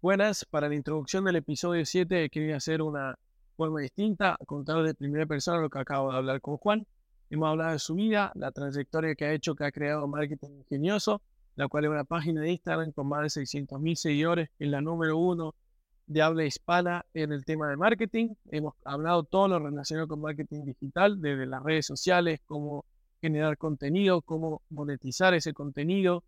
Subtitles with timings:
[0.00, 3.18] Buenas, para la introducción del episodio 7 quería hacer una
[3.56, 6.86] forma distinta, contar de primera persona lo que acabo de hablar con Juan.
[7.30, 11.20] Hemos hablado de su vida, la trayectoria que ha hecho, que ha creado Marketing Ingenioso,
[11.56, 15.18] la cual es una página de Instagram con más de 600.000 seguidores, es la número
[15.18, 15.56] uno
[16.06, 18.34] de habla hispana en el tema de marketing.
[18.52, 22.84] Hemos hablado todo lo relacionado con marketing digital, desde las redes sociales, cómo
[23.20, 26.22] generar contenido, cómo monetizar ese contenido,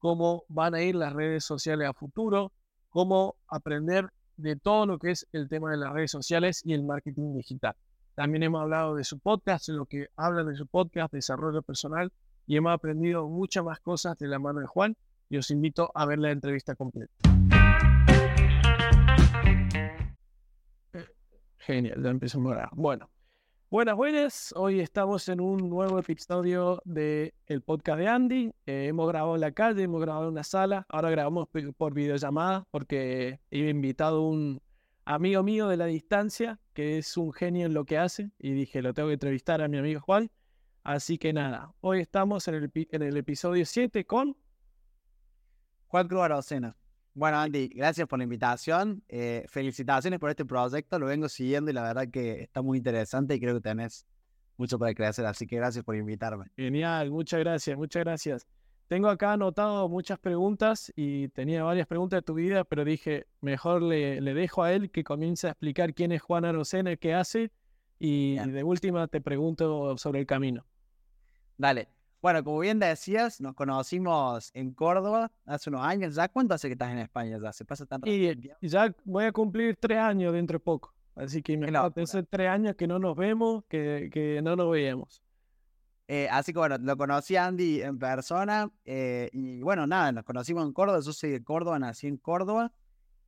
[0.00, 2.50] cómo van a ir las redes sociales a futuro,
[2.94, 6.84] cómo aprender de todo lo que es el tema de las redes sociales y el
[6.84, 7.74] marketing digital.
[8.14, 12.12] También hemos hablado de su podcast, lo que habla de su podcast, desarrollo personal,
[12.46, 14.96] y hemos aprendido muchas más cosas de la mano de Juan.
[15.28, 17.12] Y os invito a ver la entrevista completa.
[21.58, 23.10] Genial, ya empezamos a Bueno,
[23.74, 24.54] Buenas, buenas.
[24.56, 28.52] Hoy estamos en un nuevo episodio del el podcast de Andy.
[28.66, 30.86] Eh, hemos grabado en la calle, hemos grabado en una sala.
[30.88, 34.62] Ahora grabamos por videollamada porque he invitado un
[35.04, 38.80] amigo mío de la distancia que es un genio en lo que hace y dije,
[38.80, 40.30] lo tengo que entrevistar a mi amigo Juan.
[40.84, 44.36] Así que nada, hoy estamos en el, en el episodio 7 con
[45.88, 46.83] Juan Cruz.
[47.14, 49.02] Bueno, Andy, gracias por la invitación.
[49.08, 50.98] Eh, felicitaciones por este proyecto.
[50.98, 54.04] Lo vengo siguiendo y la verdad que está muy interesante y creo que tenés
[54.56, 55.24] mucho para crecer.
[55.24, 56.46] Así que gracias por invitarme.
[56.56, 58.46] Genial, muchas gracias, muchas gracias.
[58.88, 63.82] Tengo acá anotado muchas preguntas y tenía varias preguntas de tu vida, pero dije, mejor
[63.82, 67.50] le, le dejo a él que comience a explicar quién es Juan Arocena, qué hace
[67.98, 70.66] y de última te pregunto sobre el camino.
[71.56, 71.93] Dale.
[72.24, 76.14] Bueno, como bien decías, nos conocimos en Córdoba hace unos años.
[76.14, 77.38] ¿Ya cuánto hace que estás en España?
[77.38, 78.32] Ya se pasa tan rápido.
[78.62, 80.94] Y ya voy a cumplir tres años dentro de poco.
[81.14, 85.22] Así que me hace tres años que no nos vemos, que, que no nos veíamos.
[86.08, 90.24] Eh, así que bueno, lo conocí a Andy en persona eh, y bueno, nada, nos
[90.24, 92.72] conocimos en Córdoba, yo soy de Córdoba, nací en Córdoba.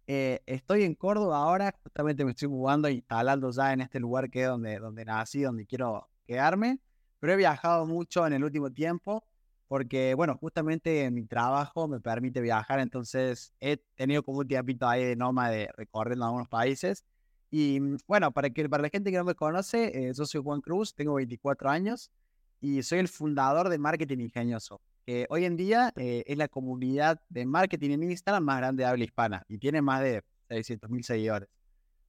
[0.06, 4.30] Eh, estoy en Córdoba ahora, justamente me estoy mudando y instalando ya en este lugar
[4.30, 6.80] que es donde, donde nací, donde quiero quedarme
[7.27, 9.25] pero he viajado mucho en el último tiempo
[9.67, 15.05] porque, bueno, justamente mi trabajo me permite viajar, entonces he tenido como un tiempito ahí
[15.05, 17.05] de nómade recorriendo algunos países.
[17.51, 20.41] Y mm, bueno, para, que, para la gente que no me conoce, eh, yo soy
[20.41, 22.13] Juan Cruz, tengo 24 años
[22.61, 27.20] y soy el fundador de Marketing Ingenioso, que hoy en día eh, es la comunidad
[27.29, 31.03] de marketing en Instagram más grande de habla hispana y tiene más de 600 mil
[31.03, 31.48] seguidores.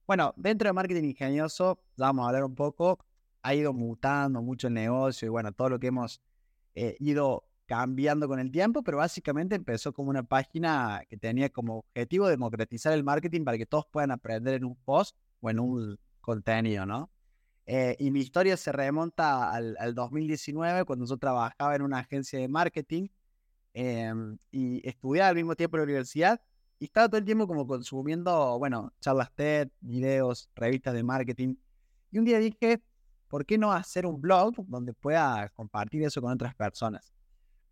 [0.06, 3.00] Bueno, dentro de Marketing Ingenioso, vamos a hablar un poco
[3.42, 6.20] ha ido mutando mucho el negocio y bueno, todo lo que hemos
[6.74, 11.78] eh, ido cambiando con el tiempo, pero básicamente empezó como una página que tenía como
[11.80, 15.98] objetivo democratizar el marketing para que todos puedan aprender en un post o en un
[16.20, 17.10] contenido, ¿no?
[17.66, 22.48] Eh, y mi historia se remonta al, 2019, cuando yo trabajaba en una agencia de
[22.48, 23.08] marketing
[23.74, 26.40] em, y estudiaba al mismo tiempo en la universidad
[26.78, 31.56] y estaba todo el tiempo como consumiendo, bueno, charlas TED, videos, revistas de marketing.
[32.10, 32.82] Y un día dije,
[33.28, 37.12] ¿por qué no hacer un blog donde pueda compartir eso con otras personas?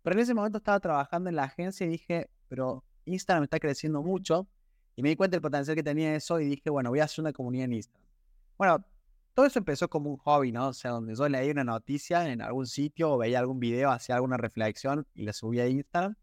[0.03, 4.01] Pero en ese momento estaba trabajando en la agencia y dije, pero Instagram está creciendo
[4.01, 4.47] mucho
[4.95, 7.21] y me di cuenta del potencial que tenía eso y dije, bueno, voy a hacer
[7.23, 8.07] una comunidad en Instagram.
[8.57, 8.85] Bueno,
[9.33, 10.69] todo eso empezó como un hobby, ¿no?
[10.69, 14.15] O sea, donde yo leía una noticia en algún sitio o veía algún video, hacía
[14.15, 16.15] alguna reflexión y la subía a Instagram.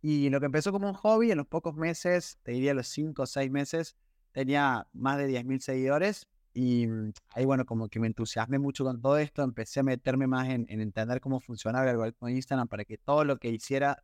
[0.00, 3.22] Y lo que empezó como un hobby, en los pocos meses, te diría los 5
[3.22, 3.96] o 6 meses,
[4.32, 9.00] tenía más de 10.000 seguidores y mm, ahí, bueno, como que me entusiasmé mucho con
[9.00, 12.84] todo esto, empecé a meterme más en, entender cómo funcionaba el algoritmo de Instagram para
[12.84, 14.02] que todo lo que hiciera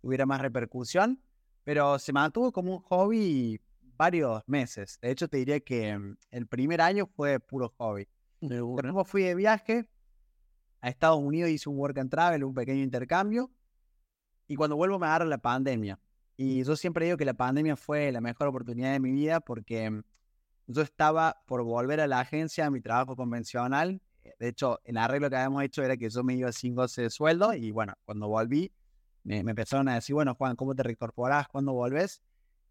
[0.00, 1.22] tuviera más repercusión,
[1.64, 3.60] pero se mantuvo como un hobby
[3.96, 4.98] varios meses.
[5.02, 8.08] De hecho, te diría que mm, el primer año fue puro hobby.
[8.40, 9.88] Luego fui de viaje
[10.80, 13.50] a Estados Unidos, hice un work and travel, un pequeño intercambio,
[14.48, 16.00] y cuando vuelvo me agarra la pandemia.
[16.36, 19.90] Y yo siempre digo que la pandemia fue la mejor oportunidad de mi vida porque
[19.90, 20.02] mm,
[20.70, 24.00] yo estaba por volver a la agencia, a mi trabajo convencional.
[24.24, 27.02] Eh, de hecho, el arreglo que habíamos hecho era que yo me iba sin goce
[27.02, 28.72] de sueldo y bueno, cuando volví,
[29.24, 31.48] me, empezaron a decir, bueno, Juan, ¿cómo te reincorporás?
[31.48, 32.22] ¿Cuándo volves?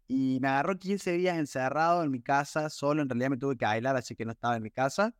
[0.08, 3.66] Y me agarró 15 días encerrado en mi casa, solo, en realidad me tuve que
[3.66, 5.14] aislar, así que no estaba en mi casa.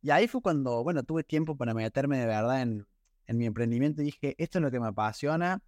[0.00, 2.86] Y ahí fue cuando, bueno, tuve tiempo para meterme de verdad en,
[3.26, 5.62] en mi emprendimiento y dije, esto es lo que me apasiona,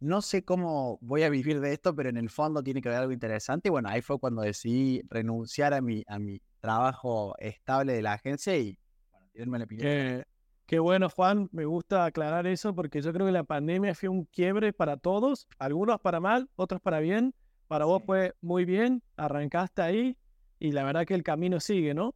[0.00, 3.00] no sé cómo voy a vivir de esto, pero en el fondo tiene que haber
[3.00, 3.68] algo interesante.
[3.68, 8.14] Y bueno, ahí fue cuando decidí renunciar a mi, a mi trabajo estable de la
[8.14, 8.78] agencia y
[9.10, 10.24] bueno, tirarme la qué,
[10.66, 11.48] qué bueno, Juan.
[11.52, 15.46] Me gusta aclarar eso porque yo creo que la pandemia fue un quiebre para todos,
[15.58, 17.34] algunos para mal, otros para bien.
[17.66, 20.18] Para vos fue muy bien, arrancaste ahí
[20.58, 22.14] y la verdad que el camino sigue, ¿no?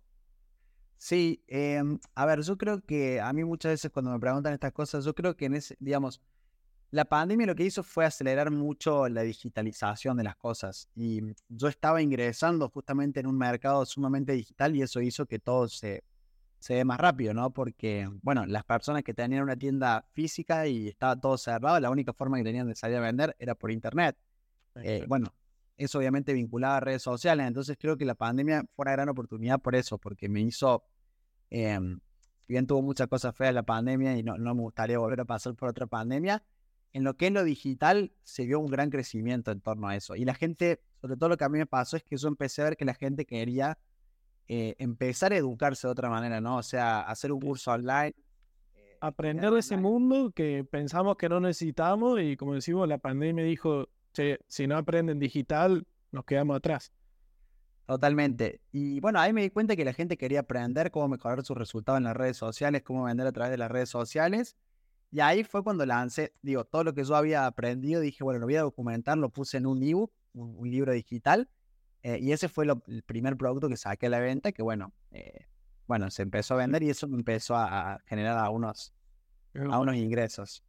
[0.99, 4.73] Sí, em, a ver, yo creo que a mí muchas veces cuando me preguntan estas
[4.73, 6.21] cosas, yo creo que en ese, digamos,
[6.91, 11.69] la pandemia lo que hizo fue acelerar mucho la digitalización de las cosas y yo
[11.69, 16.03] estaba ingresando justamente en un mercado sumamente digital y eso hizo que todo se,
[16.59, 17.51] se dé más rápido, ¿no?
[17.53, 22.15] Porque, bueno, las personas que tenían una tienda física y estaba todo cerrado, la única
[22.15, 24.17] forma que tenían de salir a vender era por internet.
[24.77, 25.35] Eh, bueno,
[25.77, 29.61] eso obviamente vinculado a redes sociales, entonces creo que la pandemia fue una gran oportunidad
[29.61, 30.85] por eso, porque me hizo...
[31.51, 35.25] Si bien tuvo muchas cosas feas la pandemia y no, no me gustaría volver a
[35.27, 36.43] pasar por otra pandemia,
[36.93, 40.17] en lo que es lo digital se vio un gran crecimiento en torno a eso.
[40.17, 42.63] Y la gente, sobre todo lo que a mí me pasó es que yo empecé
[42.63, 43.79] a ver que la gente quería
[44.49, 46.57] eh, empezar a educarse de otra manera, ¿no?
[46.57, 48.15] O sea, hacer un curso online.
[48.75, 53.45] Eh, Aprender de ese mundo que pensamos que no necesitamos y como decimos, la pandemia
[53.45, 56.93] dijo, che, si no aprenden digital, nos quedamos atrás.
[57.87, 58.61] Totalmente.
[58.71, 61.99] Y bueno, ahí me di cuenta que la gente quería aprender cómo mejorar sus resultados
[61.99, 64.57] en las redes sociales, cómo vender a través de las redes sociales.
[65.11, 68.47] Y ahí fue cuando lancé, digo, todo lo que yo había aprendido, dije, bueno, lo
[68.47, 71.49] voy a documentar, lo puse en un ebook, un, libro digital,
[72.03, 75.47] eh, y ese fue el primer producto que saqué a la venta, que bueno, eh,
[75.87, 78.93] bueno, se empezó a vender y eso me empezó a, generar algunos,
[79.55, 80.63] a unos ingresos.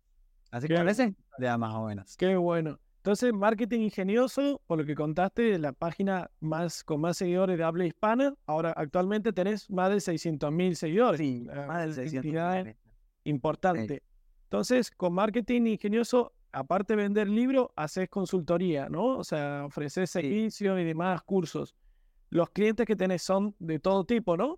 [0.51, 2.15] Así que parece ya más o menos.
[2.15, 2.79] Qué bueno.
[2.97, 7.85] Entonces, marketing ingenioso, por lo que contaste, la página más con más seguidores de habla
[7.85, 8.33] hispana.
[8.45, 11.19] Ahora, actualmente tenés más de 600 mil seguidores.
[11.19, 12.75] Sí, más de 600
[13.23, 14.03] Importante.
[14.49, 19.19] Entonces, con marketing ingenioso, aparte de vender libros, haces consultoría, ¿no?
[19.19, 21.75] O sea, ofreces servicios y demás cursos.
[22.31, 24.57] Los clientes que tenés son de todo tipo, ¿no?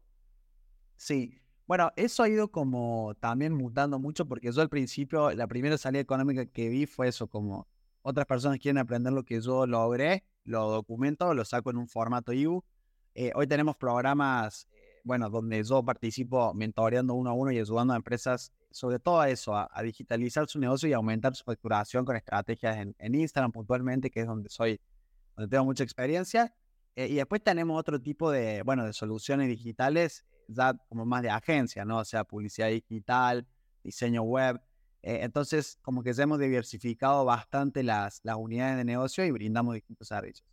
[0.96, 1.38] Sí.
[1.68, 6.00] Bueno, eso ha ido como también mutando mucho porque yo al principio, la primera salida
[6.00, 7.68] económica que vi fue eso, como
[8.02, 12.32] otras personas quieren aprender lo que yo logré, lo documento, lo saco en un formato
[12.32, 12.66] ebook.
[13.14, 14.70] Eh, hoy tenemos programas,
[15.04, 19.30] bueno, donde yo participo mentoreando uno a uno y ayudando a empresas sobre todo a
[19.30, 24.22] eso, a, digitalizar su negocio y aumentar su facturación con estrategias en, Instagram puntualmente, que
[24.22, 24.80] es donde soy,
[25.36, 26.54] donde tengo mucha experiencia.
[26.96, 31.30] Eh, y después tenemos otro tipo de, bueno, de soluciones digitales, ya como más de
[31.30, 32.00] agencia, ¿no?
[32.00, 33.48] O sea, publicidad digital,
[33.84, 34.62] diseño web.
[35.04, 39.76] Eh, entonces, como que ya hemos diversificado bastante las, las unidades de negocio y brindamos
[39.76, 40.48] distintos servicios.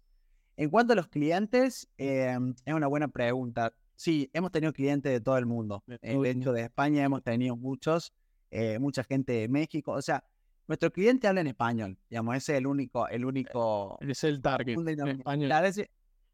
[0.57, 3.73] En cuanto a los clientes, eh, es una buena pregunta.
[3.99, 5.83] Sí, hemos tenido clientes de todo el mundo.
[5.89, 8.13] De hecho, de España hemos tenido muchos,
[8.49, 9.91] eh, mucha gente de México.
[9.91, 10.23] O sea,
[10.69, 11.99] nuestro cliente habla en español.
[12.09, 13.99] Digamos, ese es el único, el único.
[14.01, 14.79] Es el target.
[14.79, 15.51] En español.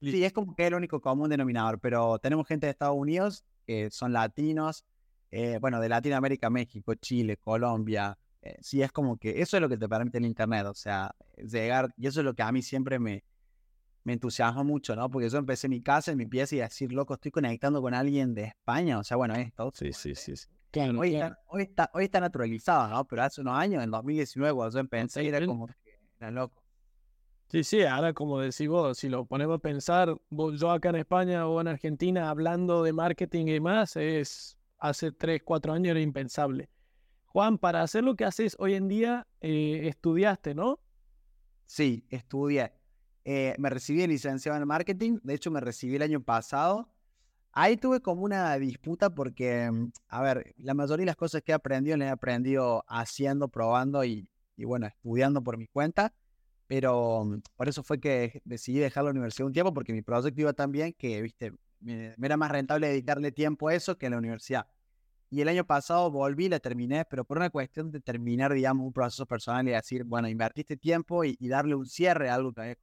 [0.03, 1.81] sí, es como que es el único común denominador.
[1.81, 4.85] Pero tenemos gente de Estados Unidos que son latinos.
[5.31, 8.19] Eh, bueno, de Latinoamérica, México, Chile, Colombia.
[8.43, 10.67] Eh, sí, es como que eso es lo que te permite el Internet.
[10.67, 11.95] O sea, llegar.
[11.97, 13.25] Y eso es lo que a mí siempre me,
[14.05, 15.11] me entusiasma mucho, ¿no?
[15.11, 17.81] Porque yo empecé en mi casa, en mi pieza y a decir, loco, estoy conectando
[17.83, 18.99] con alguien de España.
[18.99, 19.73] O sea, bueno, esto.
[19.75, 20.35] Sí, sí, sí.
[20.71, 23.05] Claro, hoy, Está, hoy, está, hoy está naturalizado, ¿no?
[23.07, 25.75] Pero hace unos años, en 2019, cuando yo empecé, era como que
[26.19, 26.63] era loco.
[27.49, 31.47] Sí, sí, ahora como decís vos, si lo ponemos a pensar, yo acá en España
[31.47, 36.69] o en Argentina hablando de marketing y más, es hace 3, 4 años era impensable.
[37.27, 40.81] Juan, para hacer lo que haces hoy en día, eh, estudiaste, ¿no?
[41.67, 42.73] Sí, estudié.
[43.25, 46.89] Eh, me recibí licenciado en marketing, de hecho me recibí el año pasado.
[47.53, 51.53] Ahí tuve como una disputa porque, mm, a ver, la mayoría de las cosas que
[51.53, 54.29] he aprendido las he aprendido haciendo, probando y,
[54.59, 56.15] bueno, estudiando por mi cuenta.
[56.67, 60.41] Pero mm, por eso fue que decidí dejar la universidad un tiempo porque mi proyecto
[60.41, 64.07] iba tan bien que, viste, me, me era más rentable dedicarle tiempo a eso que
[64.07, 64.67] a la universidad.
[65.31, 68.93] Y el año pasado volví, la terminé, pero por una cuestión de terminar, digamos, un
[68.93, 72.77] proceso personal y decir, bueno, invertiste tiempo y, darle un cierre a algo que había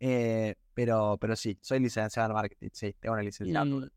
[0.00, 3.88] eh, pero, pero sí, soy licenciado en marketing, sí, tengo una licenciatura.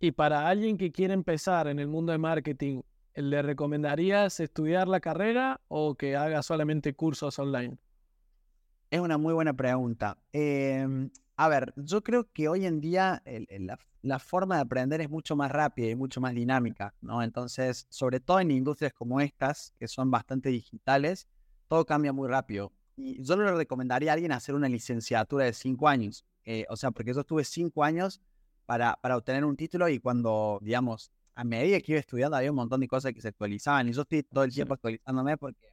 [0.00, 2.82] Y, para alguien que quiere empezar en el mundo de marketing,
[3.14, 7.78] ¿le recomendarías estudiar la carrera o que haga solamente cursos online?
[8.90, 10.18] Es una muy buena pregunta.
[10.32, 13.22] Em, a ver, yo creo que hoy en día
[13.60, 17.22] la, la, forma de aprender es mucho más rápida y mucho más dinámica, ¿no?
[17.22, 21.28] Entonces, sobre todo en industrias como estas, que son bastante digitales,
[21.68, 22.72] todo cambia muy rápido.
[22.96, 26.24] Y yo le recomendaría a alguien hacer una licenciatura de cinco años.
[26.44, 28.20] Eh, o sea, porque yo estuve cinco años
[28.66, 32.56] para, para obtener un título y cuando, digamos, a medida que iba estudiando había un
[32.56, 35.68] montón de cosas que se actualizaban y yo estoy todo el tiempo actualizándome porque,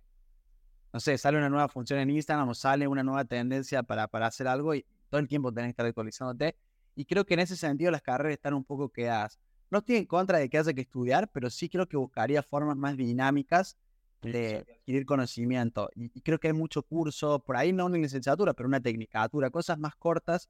[0.91, 4.27] no sé, sale una nueva función en Instagram o sale una nueva tendencia para, para
[4.27, 6.57] hacer algo y todo el tiempo tenés que estar actualizándote.
[6.95, 9.39] Y creo que en ese sentido las carreras están un poco quedadas.
[9.69, 12.75] No estoy en contra de que haya que estudiar, pero sí creo que buscaría formas
[12.75, 13.77] más dinámicas
[14.21, 15.89] de adquirir conocimiento.
[15.95, 19.77] Y, creo que hay mucho curso, por ahí no una licenciatura, pero una tecnicatura, cosas
[19.77, 20.49] más cortas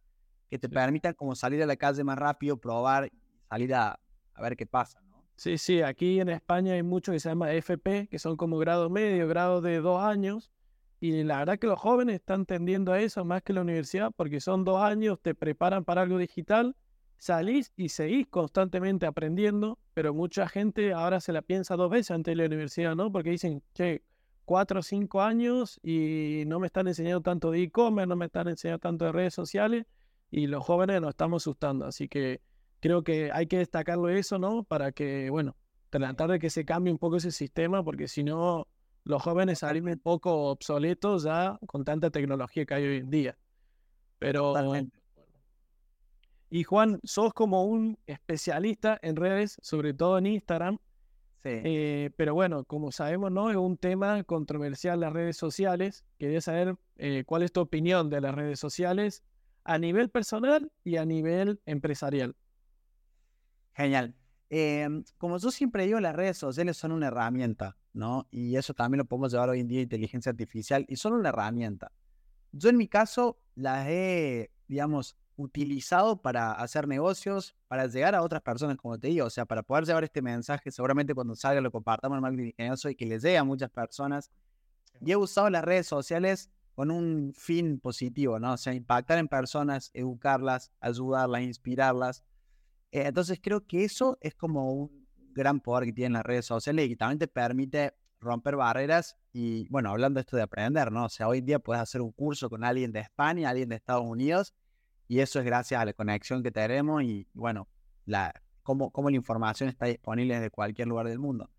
[0.50, 3.10] que te permitan como salir a la calle más rápido, probar,
[3.50, 4.00] salir a,
[4.34, 5.02] a ver qué pasa.
[5.02, 5.24] ¿no?
[5.36, 8.92] Sí, sí, aquí en España hay mucho que se llama FP, que son como grados
[8.92, 10.52] medio, grados de dos años,
[11.00, 14.40] y la verdad que los jóvenes están tendiendo a eso más que la universidad, porque
[14.40, 16.76] son dos años, te preparan para algo digital,
[17.22, 22.32] salís y seguís constantemente aprendiendo, pero mucha gente ahora se la piensa dos veces antes
[22.32, 23.12] de la universidad, ¿no?
[23.12, 24.02] Porque dicen, che,
[24.44, 28.48] cuatro o cinco años y no me están enseñando tanto de e-commerce, no me están
[28.48, 29.86] enseñando tanto de redes sociales,
[30.32, 32.42] y los jóvenes nos estamos asustando, así que
[32.80, 34.64] creo que hay que destacarlo eso, ¿no?
[34.64, 35.56] Para que, bueno,
[35.92, 38.68] tratar de que se cambie un poco ese sistema, porque si no
[39.04, 43.38] los jóvenes salen un poco obsoletos ya con tanta tecnología que hay hoy en día.
[44.18, 44.56] Pero,
[46.54, 50.80] y Juan, sos como un especialista en redes, sobre todo en Instagram.
[51.44, 51.50] Sí.
[51.50, 53.50] Eh, pero bueno, como sabemos, ¿no?
[53.50, 56.04] Es un tema controversial las redes sociales.
[56.20, 59.24] Quería saber eh, cuál es tu opinión de las redes sociales
[59.64, 62.36] a nivel personal y a nivel empresarial.
[63.74, 64.14] Genial.
[64.50, 68.28] Em, como yo siempre digo, las redes sociales son una herramienta, ¿no?
[68.30, 71.30] Y eso también lo podemos llevar hoy en día a inteligencia artificial y son una
[71.30, 71.94] herramienta.
[72.52, 78.42] Yo en mi caso las he, digamos, utilizado para hacer negocios, para llegar a otras
[78.42, 81.72] personas, como te digo, o sea, para poder llevar este mensaje, seguramente cuando salga lo
[81.72, 84.32] compartamos en marketing ingenioso y que le llegue a muchas personas.
[85.00, 88.54] Y he usado las redes sociales con un fin positivo, ¿no?
[88.54, 92.24] O sea, impactar en personas, educarlas, ayudarlas, inspirarlas.
[92.92, 96.86] Eh, entonces creo que eso es como un gran poder que tienen las redes sociales
[96.86, 101.06] y que también te permite romper barreras y bueno, hablando de esto de aprender, ¿no?
[101.06, 103.76] O sea, hoy en día puedes hacer un curso con alguien de España, alguien de
[103.76, 104.54] Estados Unidos
[105.12, 107.68] y eso es gracias a la conexión que tenemos y bueno,
[108.06, 111.52] la, cómo, cómo la información está disponible desde cualquier lugar del mundo.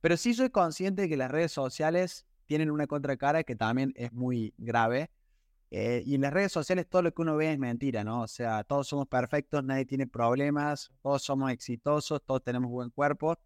[0.00, 4.12] Pero sí soy consciente de que las redes sociales tienen una contracara que también es
[4.12, 5.12] muy grave
[5.70, 8.22] eh, y en las redes sociales todo lo que uno ve es mentira, ¿no?
[8.22, 13.38] O sea, todos somos perfectos, nadie tiene problemas, todos somos exitosos, todos tenemos buen cuerpo.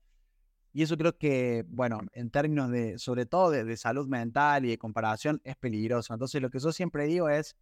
[0.73, 4.79] Y eso creo que, bueno, en términos de, sobre todo de, salud mental y de
[4.79, 6.15] comparación, es peligroso.
[6.15, 7.55] Entonces, lo que yo siempre digo es,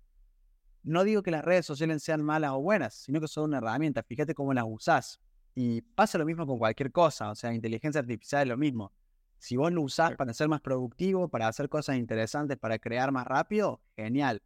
[0.82, 4.02] no digo que las redes sociales sean malas o buenas, sino que son una herramienta.
[4.02, 5.20] Fíjate cómo las usás.
[5.54, 7.30] Y pasa lo mismo con cualquier cosa.
[7.30, 8.92] O sea, inteligencia artificial es lo mismo.
[9.38, 13.26] Si vos lo usás para ser más productivo, para hacer cosas interesantes, para crear más
[13.26, 14.42] rápido, genial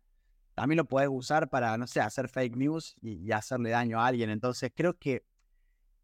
[0.54, 4.30] también lo puedes usar para, no sé, hacer fake news y, hacerle daño a alguien.
[4.30, 5.24] Entonces, creo que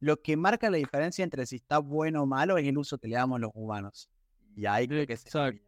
[0.01, 3.09] lo que marca la diferencia entre si está bueno o malo es el uso que
[3.09, 4.11] le damos los humanos.
[4.57, 5.63] Y ahí creo que Exacto.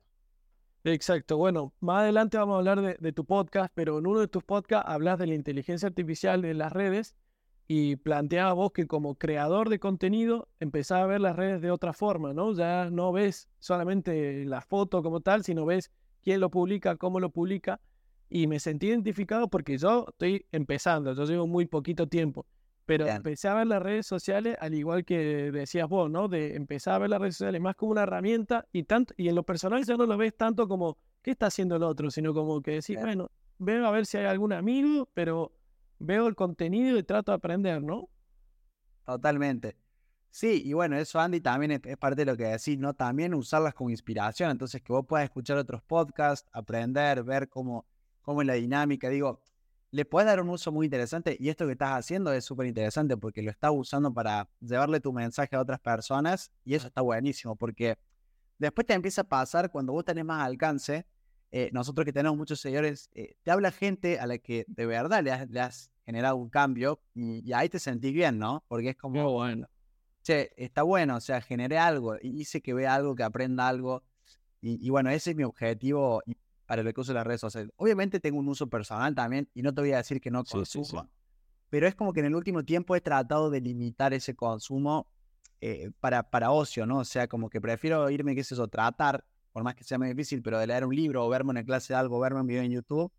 [0.84, 1.36] Exacto.
[1.36, 4.88] Bueno, más adelante vamos a hablar de, tu podcast, pero en uno de tus podcasts
[4.88, 7.14] hablas de la inteligencia artificial en las redes
[7.68, 11.92] y planteaba vos que como creador de contenido empezás a ver las redes de otra
[11.92, 12.52] forma, ¿no?
[12.52, 17.30] Ya no ves solamente la foto como tal, sino ves quién lo publica, cómo lo
[17.30, 17.80] publica
[18.28, 22.44] y me sentí identificado porque yo estoy empezando, yo llevo muy poquito tiempo,
[22.98, 26.28] pero empecé a ver las redes sociales, al igual que decías vos, ¿no?
[26.28, 29.34] De empezar a ver las redes sociales más como una herramienta y tanto y en
[29.34, 32.60] lo personal ya no lo ves tanto como qué está haciendo el otro, sino como
[32.60, 35.52] que decís, bueno, veo a ver si hay algún amigo, pero
[35.98, 38.10] veo el contenido y trato de aprender, ¿no?
[39.06, 39.76] Totalmente.
[40.30, 42.92] Sí, y bueno, eso Andy también es, parte de lo que decís, ¿no?
[42.92, 47.86] También usarlas como inspiración, entonces que vos puedas escuchar otros podcasts, aprender, ver cómo
[48.22, 49.08] cómo es la dinámica.
[49.10, 49.40] Digo,
[49.92, 53.16] le puedes dar un uso muy interesante y esto que estás haciendo es súper interesante
[53.18, 57.56] porque lo estás usando para llevarle tu mensaje a otras personas y eso está buenísimo
[57.56, 57.98] porque
[58.58, 61.06] después te empieza a pasar cuando vos tenés más alcance.
[61.50, 65.22] Eh, nosotros que tenemos muchos seguidores, eh, te habla gente a la que de verdad
[65.22, 68.64] le has, generado un cambio y, ahí te sentís bien, ¿no?
[68.68, 69.68] Porque es como, bueno.
[70.22, 74.02] che, está bueno, o sea, generé algo, hice que vea algo, que aprenda algo.
[74.62, 76.22] Y, y, bueno, ese es mi objetivo
[76.72, 77.70] para lo que uso las redes sociales.
[77.76, 81.06] Obviamente tengo un uso personal también y no te voy a decir que no consumo,
[81.68, 85.06] pero es como que en el último tiempo he tratado de limitar ese consumo
[85.60, 87.00] eh, para, para ocio, ¿no?
[87.00, 90.08] O sea, como que prefiero irme, qué es eso, tratar, por más que sea muy
[90.08, 92.62] difícil, pero de leer un libro o verme una clase de algo, verme un video
[92.62, 93.12] en YouTube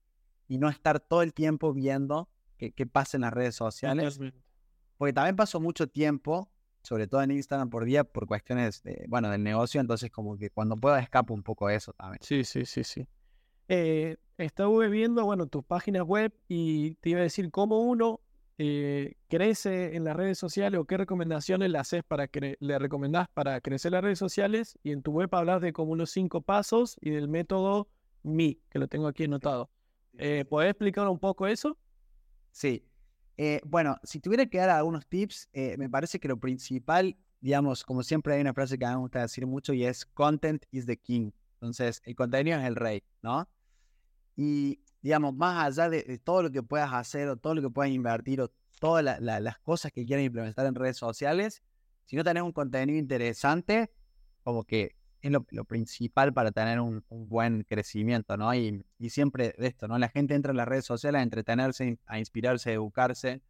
[0.47, 4.19] y no estar todo el tiempo viendo qué, qué pasa en las redes sociales.
[4.97, 6.49] Porque también paso mucho tiempo,
[6.81, 10.49] sobre todo en Instagram por día, por cuestiones, de, bueno, del negocio, entonces como que
[10.49, 12.17] cuando puedo escapo un poco de eso también.
[12.23, 13.07] Sí, sí, sí, sí
[13.75, 18.21] eh, estuve viendo, bueno, tus páginas web y te iba a decir cómo uno
[18.59, 23.29] eh, crece en las redes sociales o qué recomendaciones le haces para que le recomendás
[23.29, 26.97] para crecer las redes sociales y en tu web hablas de como unos cinco pasos
[27.01, 27.87] y del método
[28.23, 29.71] MI, que lo tengo aquí anotado.
[30.19, 31.75] Eh, ¿Puedes explicar un poco eso?
[32.51, 32.85] Sí.
[33.37, 37.83] Eh, bueno, si tuviera que dar algunos tips, eh, me parece que lo principal, digamos,
[37.83, 40.63] como siempre hay una frase que a mí me gusta decir mucho y es content
[40.69, 41.31] is the king.
[41.55, 43.47] Entonces, el contenido es el rey, ¿no?
[44.35, 47.91] Y, digamos, más allá de, todo lo que puedas hacer o todo lo que puedas
[47.91, 51.63] invertir o todas las cosas que quieras implementar en redes sociales,
[52.05, 53.91] si no tenés un contenido interesante,
[54.43, 58.53] como que es lo, principal para tener un, buen crecimiento, ¿no?
[58.53, 59.97] Y, y, siempre esto, ¿no?
[59.97, 63.41] La gente entra en las redes sociales a entretenerse, a inspirarse, a educarse.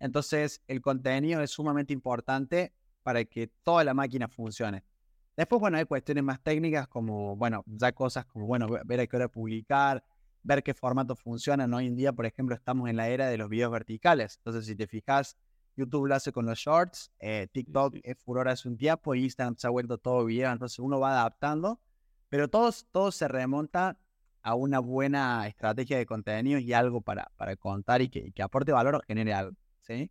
[0.00, 4.84] Entonces, el contenido es sumamente importante para que toda la máquina funcione.
[5.38, 9.16] Después, bueno, hay cuestiones más técnicas como, bueno, ya cosas como, bueno, ver a qué
[9.16, 10.02] hora publicar,
[10.42, 11.72] ver qué formatos funcionan.
[11.72, 14.38] Hoy en día, por ejemplo, estamos en la era de los videos verticales.
[14.38, 15.36] Entonces, si te fijas,
[15.76, 19.68] YouTube lo hace con los shorts, eh, TikTok es furor hace un tiempo, Instagram se
[19.68, 21.80] ha vuelto todo video, entonces uno va adaptando,
[22.28, 23.96] pero todo, todo se remonta
[24.42, 28.72] a una buena estrategia de contenido y algo para, para contar y que, que aporte
[28.72, 29.56] valor o genere algo.
[29.82, 30.10] ¿sí?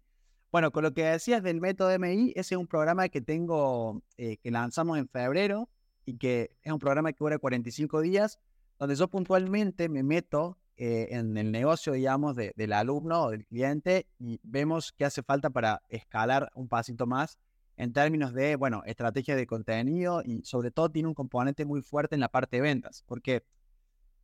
[0.51, 4.38] Bueno, con lo que decías del método MI, ese es un programa que tengo, eh,
[4.38, 5.70] que lanzamos en febrero
[6.06, 8.39] y que es un programa que dura 45 días,
[8.80, 14.08] donde yo puntualmente me meto eh, en el negocio, digamos, del alumno o del cliente
[14.20, 17.38] y vemos qué hace falta para escalar un pasito más
[17.75, 22.16] en términos de, bueno, estrategia de contenido y sobre todo tiene un componente muy fuerte
[22.16, 23.44] en la parte de ventas, porque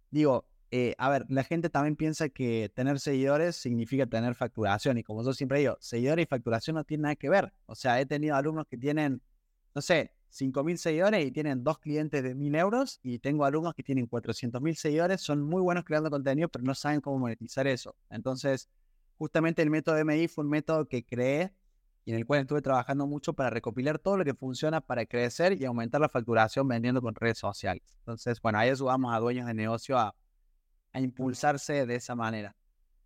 [0.09, 5.03] digo, eh, a ver, la gente también piensa que tener seguidores significa tener facturación y
[5.03, 7.53] como yo siempre digo, seguidores y facturación no tienen nada que ver.
[7.67, 9.21] O sea, he tenido alumnos que tienen,
[9.75, 13.83] no sé, 5.000 seguidores y tienen dos clientes de 1.000 euros y tengo alumnos que
[13.83, 17.95] tienen 400.000 seguidores, son muy buenos creando contenido, pero no saben cómo monetizar eso.
[18.09, 18.67] Entonces,
[19.19, 21.53] justamente el método MI fue un método que creé
[22.03, 25.53] y en el cual estuve trabajando mucho para recopilar todo lo que funciona para crecer
[25.61, 27.83] y aumentar la facturación vendiendo con redes sociales.
[27.99, 30.15] Entonces, bueno, ahí ayudamos a dueños de negocio a,
[30.93, 32.55] a impulsarse de esa manera.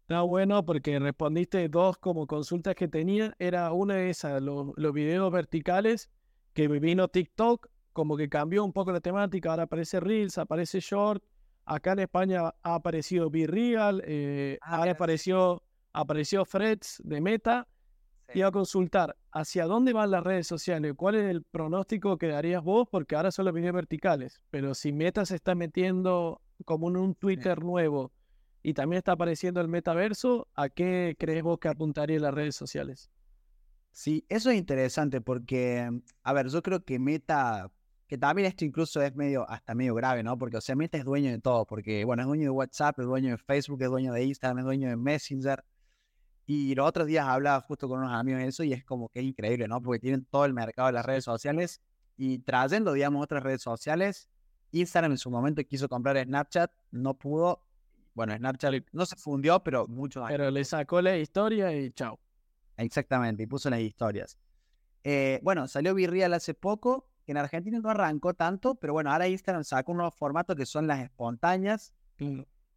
[0.01, 3.35] Está bueno porque respondiste dos como consultas que tenía.
[3.39, 6.09] Era una de esas, los, los videos verticales
[6.53, 11.23] que vino TikTok, como que cambió un poco la temática, ahora aparece Reels, aparece Short,
[11.65, 15.63] acá en España ha aparecido Be Real, eh, ah, ahora apareció,
[15.93, 17.67] apareció Freds de Meta,
[18.33, 22.63] y a consultar hacia dónde van las redes sociales, cuál es el pronóstico que darías
[22.63, 26.97] vos, porque ahora son los videos verticales, pero si Meta se está metiendo como en
[26.97, 28.11] un Twitter nuevo
[28.63, 33.09] y también está apareciendo el metaverso, ¿a qué crees vos que apuntaría las redes sociales?
[33.91, 35.89] Sí, eso es interesante porque,
[36.23, 37.71] a ver, yo creo que Meta,
[38.07, 40.37] que también esto incluso es medio, hasta medio grave, ¿no?
[40.37, 43.05] Porque, o sea, Meta es dueño de todo, porque, bueno, es dueño de WhatsApp, es
[43.05, 45.63] dueño de Facebook, es dueño de Instagram, es dueño de Messenger.
[46.45, 49.19] Y los otros días hablaba justo con unos amigos de eso y es como que
[49.19, 49.81] es increíble, ¿no?
[49.81, 51.81] Porque tienen todo el mercado de las redes sociales
[52.17, 54.29] y trayendo, digamos, otras redes sociales.
[54.71, 57.63] Instagram en su momento quiso comprar Snapchat, no pudo.
[58.13, 62.19] Bueno, Snapchat no se fundió, pero mucho Pero le sacó la historia y chao.
[62.77, 64.37] Exactamente, y puso las historias.
[65.03, 69.27] Eh, bueno, salió Virreal hace poco, que en Argentina no arrancó tanto, pero bueno, ahora
[69.27, 71.93] Instagram sacó un nuevo formato que son las espontáneas.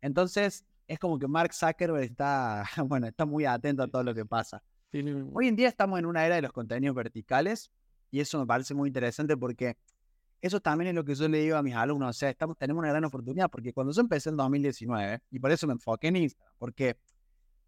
[0.01, 4.25] Entonces, es como que Mark Zuckerberg está, bueno, está muy atento a todo lo que
[4.25, 4.63] pasa.
[4.93, 7.71] Hoy en día estamos en una era de los contenidos verticales
[8.11, 9.77] y eso me parece muy interesante porque
[10.41, 12.11] eso también es lo que yo le digo a mis alumnos.
[12.11, 15.51] O sea, estamos, tenemos una gran oportunidad porque cuando yo empecé en 2019, y por
[15.51, 16.97] eso me enfoqué en Instagram, porque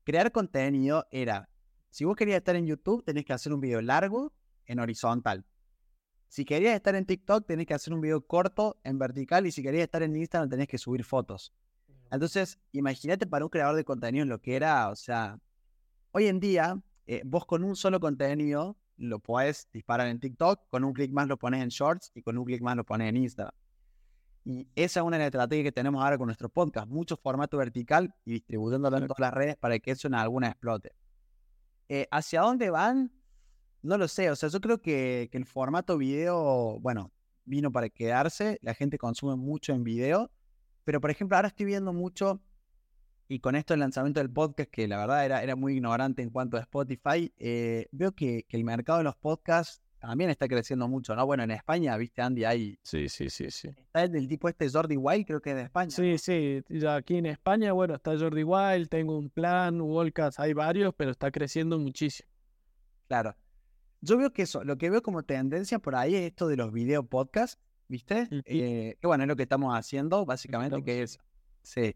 [0.04, 1.48] crear contenido era
[1.92, 4.32] si vos querías estar en YouTube, tenés que hacer un video largo
[4.64, 5.44] en horizontal.
[6.28, 9.46] Si querías estar en TikTok, tenés que hacer un video corto en vertical.
[9.46, 11.52] Y si querías estar en Instagram, tenés que subir fotos.
[12.10, 15.38] Entonces, imagínate para un creador de contenido lo que era, o sea,
[16.12, 20.84] hoy en día, eh, vos con un solo contenido lo podés disparar en TikTok, con
[20.84, 23.16] un clic más lo pones en Shorts y con un clic más lo pones en
[23.16, 23.54] Instagram.
[24.44, 27.56] Y esa es una de las estrategias que tenemos ahora con nuestro podcast, mucho formato
[27.56, 30.92] vertical y distribuyéndolo en todas las redes para que eso en alguna explote.
[31.88, 33.12] Eh, ¿Hacia dónde van?
[33.82, 37.12] No lo sé, o sea, yo creo que, el formato video, bueno,
[37.44, 40.30] vino para quedarse, la gente consume mucho en video,
[40.84, 42.40] pero por ejemplo, ahora estoy viendo mucho,
[43.32, 46.28] y con esto el lanzamiento del podcast, que la verdad era, era muy ignorante en
[46.28, 50.86] cuanto a Spotify, eh, veo que, que, el mercado de los podcasts también está creciendo
[50.86, 51.24] mucho, ¿no?
[51.24, 52.78] Bueno, en España, viste, Andy, hay...
[52.82, 53.68] Sí, sí, sí, sí.
[53.68, 55.90] Está el del tipo este Jordi Wild, creo que es de España.
[55.90, 60.52] Sí, sí, ya aquí en España, bueno, está Jordi Wild, tengo un plan, Wolcast, hay
[60.52, 62.28] varios, pero está creciendo muchísimo.
[63.08, 63.34] Claro.
[64.02, 66.70] Yo veo que eso, lo que veo como tendencia por ahí es esto de los
[66.70, 68.28] video podcasts, ¿viste?
[68.44, 71.18] Eh, que bueno, es lo que estamos haciendo, básicamente, que es...
[71.62, 71.94] Sí.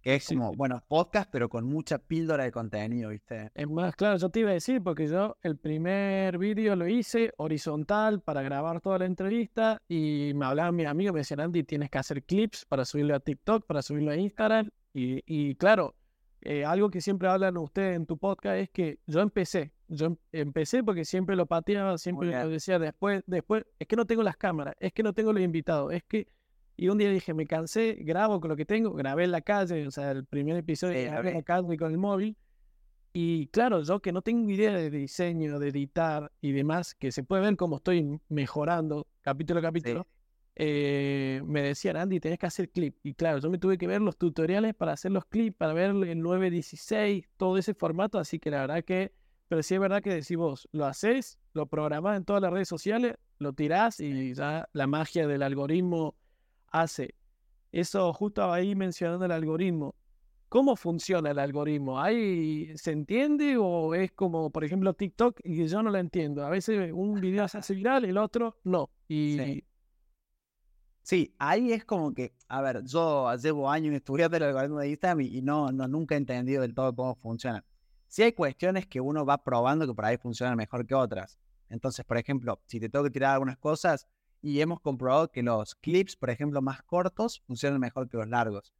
[0.00, 3.50] Que es como, bueno, podcast, pero con mucha píldora de contenido, ¿viste?
[3.54, 7.32] Es más, claro, yo te iba a decir, porque yo el primer vídeo lo hice
[7.36, 11.90] horizontal para grabar toda la entrevista y me hablaban mis amigos, me decían, Andy, tienes
[11.90, 14.70] que hacer clips para subirlo a TikTok, para subirlo a Instagram.
[14.94, 15.94] Y, y claro,
[16.40, 20.16] eh, algo que siempre hablan ustedes en tu podcast es que yo empecé, yo em,
[20.32, 24.36] empecé porque siempre lo pateaba, siempre lo decía después, después, es que no tengo las
[24.36, 26.28] cámaras, es que no tengo los invitados, es que
[26.80, 29.84] y un día dije, me cansé, grabo con lo que tengo, grabé en la calle,
[29.84, 32.36] o sea, el primer episodio grabé en la calle con el móvil.
[33.12, 37.24] Y claro, yo que no tengo idea de diseño, de editar y demás, que se
[37.24, 40.06] puede ver cómo estoy mejorando capítulo a capítulo,
[40.54, 42.96] eh, me decían, Andy, tenés que hacer clip.
[43.02, 45.90] Y claro, yo me tuve que ver los tutoriales para hacer los clips, para ver
[45.90, 48.20] el 916, todo ese formato.
[48.20, 49.12] Así que la verdad que,
[49.48, 52.68] pero sí es verdad que decís vos, lo haces, lo programás en todas las redes
[52.68, 56.14] sociales, lo tirás y ya la magia del algoritmo
[56.70, 57.14] hace.
[57.72, 59.94] Eso justo ahí mencionando el algoritmo.
[60.48, 62.00] ¿Cómo funciona el algoritmo?
[62.00, 66.44] ¿Hay, ¿Se entiende o es como, por ejemplo, TikTok y yo no lo entiendo?
[66.44, 68.90] A veces un video se hace viral, el otro no.
[69.08, 69.62] Y
[71.08, 75.22] Sí, ahí es como que, a ver, yo llevo años estudiando el algoritmo de Instagram
[75.22, 77.64] y, no, no, nunca he entendido del todo cómo funciona.
[78.08, 81.38] Sí hay cuestiones que uno va probando que por ahí funcionan mejor que otras.
[81.70, 84.06] Entonces, por ejemplo, si te tengo que tirar algunas cosas
[84.40, 88.72] y hemos comprobado que los clips, por ejemplo, más cortos funcionan mejor que los largos.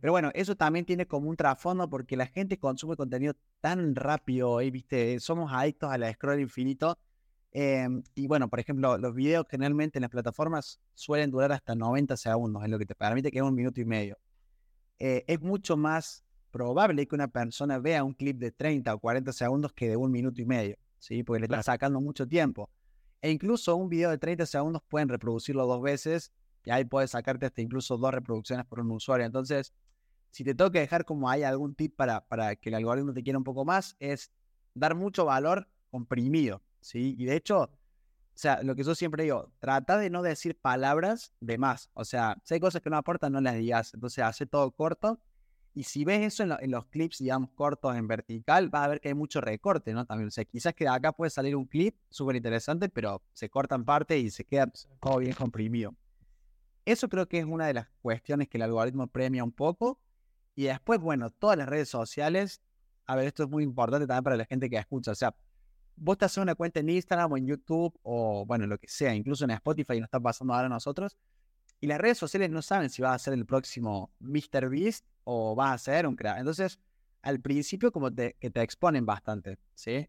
[0.00, 4.62] Pero bueno, eso también tiene como un trasfondo porque la gente consume contenido tan rápido
[4.62, 6.98] y, viste, somos adictos a la scroll infinito
[7.52, 12.16] Em, y bueno, por ejemplo, los videos generalmente en las plataformas suelen durar hasta 90
[12.16, 14.18] segundos, es lo que te permite que es un minuto y medio.
[14.98, 19.32] Eh, es mucho más probable que una persona vea un clip de 30 o 40
[19.32, 21.22] segundos que de un minuto y medio, ¿sí?
[21.24, 22.70] Porque le está sacando mucho tiempo.
[23.22, 26.32] E incluso un video de 30 segundos pueden reproducirlo dos veces
[26.64, 29.26] y ahí puedes sacarte hasta incluso dos reproducciones por un usuario.
[29.26, 29.72] Entonces,
[30.30, 33.38] si te que dejar como hay algún tip para, para que el algoritmo te quiera
[33.38, 34.30] un poco más, es
[34.74, 36.62] dar mucho valor comprimido.
[36.80, 37.16] ¿sí?
[37.18, 37.68] Y de hecho, o
[38.34, 41.90] sea, lo que yo siempre digo, trata de no decir palabras de más.
[41.94, 43.92] O sea, si hay cosas que no aportan, no las digas.
[43.92, 45.20] Entonces, hace todo corto.
[45.72, 49.08] Y si ves eso en, los clips, digamos, cortos en vertical, vas a ver que
[49.08, 50.04] hay mucho recorte, ¿no?
[50.04, 53.76] También, o quizás que de acá puede salir un clip súper interesante, pero se corta
[53.76, 55.94] en parte y se queda todo bien comprimido.
[56.84, 60.00] Eso creo que es una de las cuestiones que el algoritmo premia un poco.
[60.56, 62.60] Y después, bueno, todas las redes sociales,
[63.06, 65.34] a ver, esto es muy importante también para la gente que escucha, o sea,
[65.96, 69.14] vos te haces una cuenta en Instagram o en YouTube o bueno, lo que sea,
[69.14, 71.16] incluso en Spotify nos está pasando ahora a nosotros.
[71.80, 74.68] Y las redes sociales no saben si vas a ser el próximo Mr.
[74.68, 76.38] Beast o vas a ser un crack.
[76.38, 76.78] Entonces,
[77.22, 80.08] al principio como te, que te exponen bastante, ¿sí?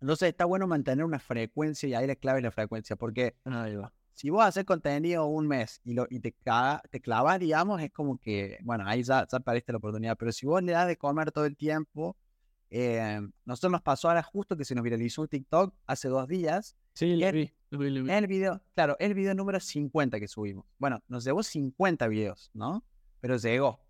[0.00, 3.34] Entonces está bueno mantener una frecuencia y ahí la clave es la frecuencia, porque
[4.12, 6.34] si vos haces contenido un mes y, lo, y te,
[6.90, 10.46] te clavas, digamos, es como que, bueno, ahí ya, ya perdiste la oportunidad, pero si
[10.46, 12.16] vos le das de comer todo el tiempo,
[12.70, 16.76] eh, nosotros nos pasó ahora justo que se nos viralizó un TikTok hace dos días.
[16.94, 17.52] Sí, lo vi,
[18.10, 20.66] El video, claro, el video número 50 que subimos.
[20.78, 22.84] Bueno, nos llevó 50 videos, ¿no?
[23.20, 23.80] Pero llegó.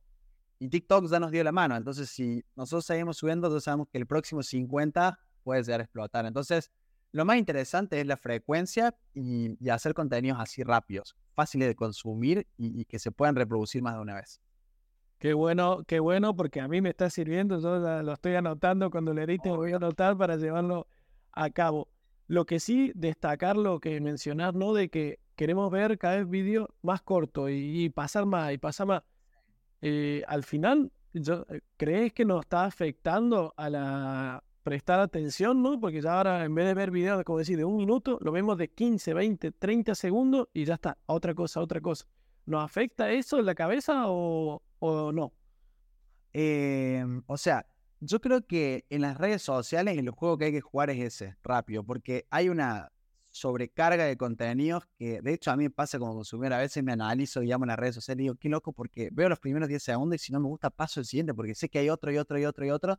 [0.59, 1.77] Y TikTok ya nos dio la mano.
[1.77, 6.27] Entonces, si nosotros seguimos subiendo, entonces sabemos que el próximo 50 puede llegar a explotar.
[6.27, 6.71] Entonces,
[7.13, 12.85] lo más interesante es la frecuencia y, hacer contenidos así rápidos, fáciles de consumir y
[12.87, 14.41] que se puedan reproducir más de una vez.
[15.19, 19.15] Qué bueno, qué bueno, porque a mí me está sirviendo, yo lo estoy anotando, cuando
[19.15, 20.89] le edite voy a anotar para llevarlo
[21.33, 21.89] a cabo.
[22.27, 24.75] Lo que sí, destacar lo que mencionar, ¿no?
[24.75, 29.03] De que queremos ver cada vez vídeos más cortos y, pasar más y pasar más.
[29.83, 35.79] Eh, al final, yo, eh, ¿crees que nos está afectando a la prestar atención, ¿no?
[35.79, 38.59] Porque ya ahora en vez de ver videos, como decir, de un minuto, lo vemos
[38.59, 42.05] de 15, 20, 30 segundos y ya está, otra cosa, otra cosa.
[42.47, 45.33] ¿Nos afecta eso en la cabeza o, o no?
[46.33, 47.65] Em, o sea,
[48.01, 51.37] yo creo que en las redes sociales el juego que hay que jugar es ese,
[51.43, 52.93] rápido, porque hay una
[53.31, 56.93] sobrecarga de contenidos que de hecho a mí me pasa como consumidor, a veces me
[56.93, 59.83] analizo, digamos, en las redes sociales y digo, qué loco, porque veo los primeros 10
[59.83, 62.19] segundos y si no me gusta paso el siguiente, porque sé que hay otro y
[62.19, 62.99] otro y otro y otro,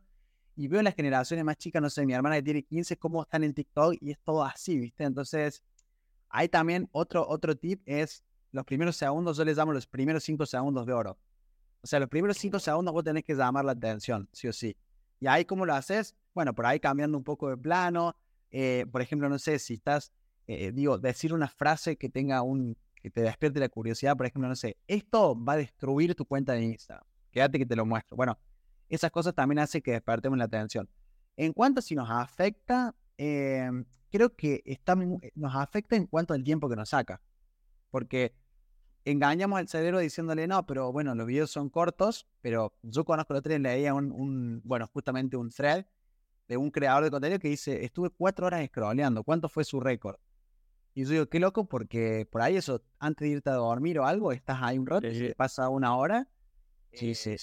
[0.54, 3.44] y veo las generaciones más chicas, no sé, mi hermana que tiene 15, cómo están
[3.44, 5.04] en TikTok y es todo así, ¿viste?
[5.04, 5.62] Entonces,
[6.28, 10.46] hay también otro, otro tip, es los primeros segundos, yo les llamo los primeros 5
[10.46, 11.18] segundos de oro.
[11.80, 14.76] O sea, los primeros 5 segundos vos tenés que llamar la atención, sí o sí.
[15.20, 16.14] Y ahí, ¿cómo lo haces?
[16.34, 18.16] Bueno, por ahí cambiando un poco de plano.
[18.50, 20.12] Eh, por ejemplo, no sé si estás,
[20.46, 24.16] eh, digo, decir una frase que tenga un, que te despierte la curiosidad.
[24.16, 27.04] Por ejemplo, no sé, esto va a destruir tu cuenta de Instagram.
[27.30, 28.16] Quédate que te lo muestro.
[28.16, 28.38] Bueno,
[28.88, 30.88] esas cosas también hacen que despertemos la atención.
[31.36, 36.42] En cuanto a si nos afecta, em, creo que está, nos afecta en cuanto al
[36.42, 37.20] tiempo que nos saca
[37.90, 38.34] porque
[39.04, 43.38] engañamos al cerebro diciéndole, no, pero bueno, los videos son cortos, pero yo conozco el
[43.38, 45.86] otro día, leía un, un, bueno, justamente un thread
[46.48, 50.16] de un creador de contenido que dice, estuve cuatro horas scrolleando, ¿cuánto fue su récord?
[50.94, 54.06] Y yo digo, qué loco, porque por ahí eso, antes de irte a dormir o
[54.06, 56.28] algo, estás ahí un rato, y pasa una hora.
[56.92, 57.30] Sí, sí.
[57.30, 57.38] Eh,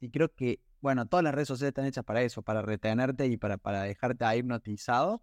[0.00, 3.36] y creo que, bueno, todas las redes sociales están hechas para eso, para retenerte y
[3.36, 5.22] para, para dejarte ahí hipnotizado.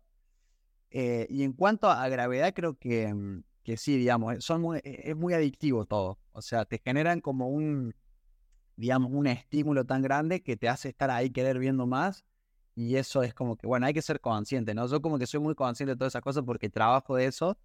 [0.92, 4.82] Eh, y en cuanto a gravedad, creo que mm, que sí, digamos, eh, son e,
[4.84, 6.20] es muy adictivo todo.
[6.32, 7.96] O sea, te generan como un,
[8.76, 12.26] digamos, un estímulo tan grande que te hace estar ahí, querer viendo más.
[12.76, 14.88] Y eso es como que, bueno, hay que ser consciente, ¿no?
[14.88, 17.58] Yo como que soy muy consciente de todas esas cosas porque trabajo de eso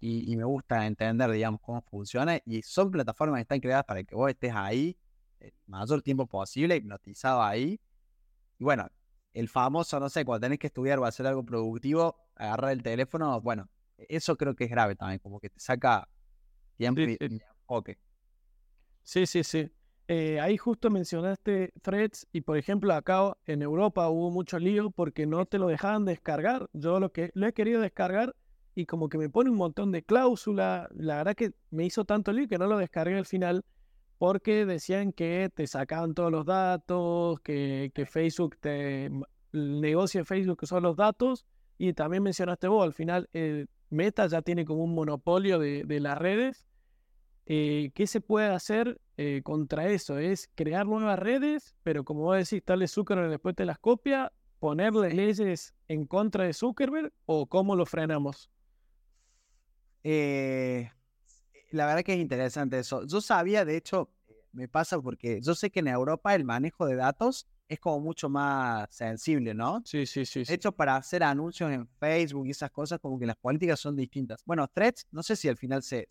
[0.00, 2.40] y, me gusta entender, digamos, cómo funciona.
[2.44, 4.96] Y son plataformas que están creadas para que vos estés ahí
[5.40, 7.80] el mayor tiempo posible, hipnotizado ahí.
[8.58, 8.88] Y bueno,
[9.32, 13.40] el famoso, no sé, cuando tenés que estudiar o hacer algo productivo, agarrar el teléfono,
[13.40, 13.68] bueno,
[14.08, 16.08] eso creo que es grave también, como que te saca
[16.76, 17.98] tiempo y, enfoque.
[19.02, 19.70] Sí, sí, sí.
[20.06, 25.26] Eh, ahí justo mencionaste threads y por ejemplo acá en Europa hubo mucho lío porque
[25.26, 26.68] no te lo dejaban descargar.
[26.72, 28.34] Yo lo que lo he querido descargar
[28.74, 30.88] y como que me pone un montón de cláusulas.
[30.94, 33.64] La verdad que me hizo tanto lío que no lo descargué al final
[34.16, 39.10] porque decían que te sacaban todos los datos, que, que Facebook te...
[39.52, 41.46] El negocio de Facebook son los datos
[41.78, 46.18] y también mencionaste vos, al final eh, Meta ya tiene como un monopolio de, las
[46.18, 46.66] redes.
[47.46, 50.18] Eh, ¿Qué se puede hacer eh, contra eso?
[50.18, 55.14] Es crear nuevas redes, pero como vos decís, darle Zuckerberg después te las copia, ponerle
[55.14, 58.50] leyes en contra de Zuckerberg o cómo lo frenamos?
[60.04, 60.90] Eh,
[61.70, 63.06] la verdad que es interesante eso.
[63.06, 64.10] Yo sabía, de hecho,
[64.52, 68.28] me pasa porque yo sé que en Europa el manejo de datos es como mucho
[68.28, 69.82] más sensible, ¿no?
[69.84, 70.44] Sí, sí, sí.
[70.44, 73.94] De hecho, para hacer anuncios en Facebook y esas cosas, como que las políticas son
[73.94, 74.42] distintas.
[74.44, 76.08] Bueno, Threads, no sé si al final se,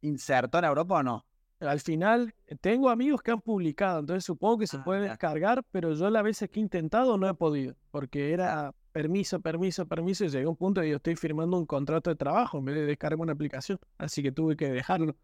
[0.00, 1.26] insertó en Europa o no.
[1.60, 5.62] Al final, eh, tengo amigos que han publicado, entonces supongo que se ah, puede descargar,
[5.70, 10.24] pero yo las veces que he intentado no he podido, porque era permiso, permiso, permiso,
[10.24, 12.76] y llegué a un punto y yo estoy firmando un contrato de trabajo en vez
[12.76, 15.16] de descargar una aplicación, así que tuve que dejarlo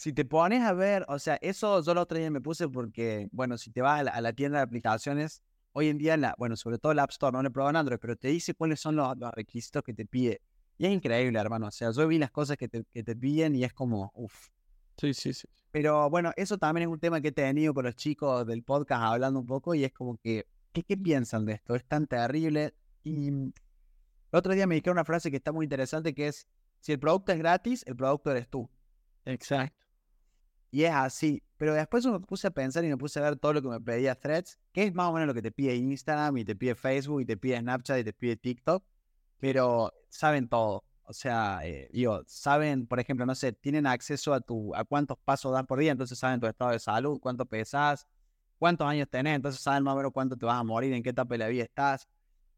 [0.00, 3.28] si te pones a ver, o sea, eso yo el otro día me puse porque,
[3.32, 6.78] bueno, si te vas a la, tienda de aplicaciones, hoy en día, la, bueno, sobre
[6.78, 9.14] todo el App Store, no le probado en Android, pero te dice cuáles son los,
[9.32, 10.40] requisitos que te pide.
[10.78, 11.66] Y es increíble, hermano.
[11.66, 14.48] O sea, yo vi las cosas que te, que te piden y es como, uff.
[14.96, 15.46] Sí, sí, sí.
[15.70, 19.02] Pero bueno, eso también es un tema que he tenido con los chicos del podcast
[19.02, 21.74] hablando un poco y es como que, ¿qué, qué piensan de esto?
[21.74, 22.72] Es tan terrible.
[23.04, 23.52] Y el
[24.30, 26.48] otro día me dijeron una frase que está muy interesante que es,
[26.80, 28.66] si el producto es gratis, el producto eres tú.
[29.26, 29.89] Exacto.
[30.70, 31.42] Y es así.
[31.56, 33.80] Pero después me puse a pensar y me puse a ver todo lo que me
[33.80, 36.74] pedía Threads, que es más o menos lo que te pide Instagram y te pide
[36.74, 38.84] Facebook y te pide Snapchat y te pide TikTok.
[39.38, 40.84] Pero saben todo.
[41.10, 45.18] O sea, eh, digo, saben, por ejemplo, no sé, tienen acceso a tu a cuántos
[45.18, 48.06] pasos das por día, entonces saben tu estado de salud, cuánto pesas,
[48.58, 51.10] cuántos años tenés, entonces saben más o menos cuánto te vas a morir, en qué
[51.10, 52.06] etapa de la vida estás.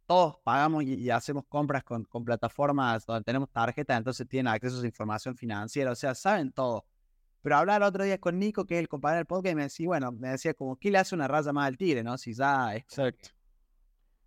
[0.07, 4.87] Todos pagamos y, hacemos compras con, con plataformas donde tenemos tarjetas, entonces tienen acceso a
[4.87, 6.85] información financiera, o sea, saben todo.
[7.43, 9.63] Pero hablaba el otro día con Nico, que es el compañero del podcast, y me
[9.65, 12.17] decía, bueno, me decía como, ¿qué le hace una raya más al tigre, no?
[12.17, 12.83] Si ya es...
[12.83, 13.31] Exacto.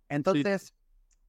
[0.08, 0.74] Entonces,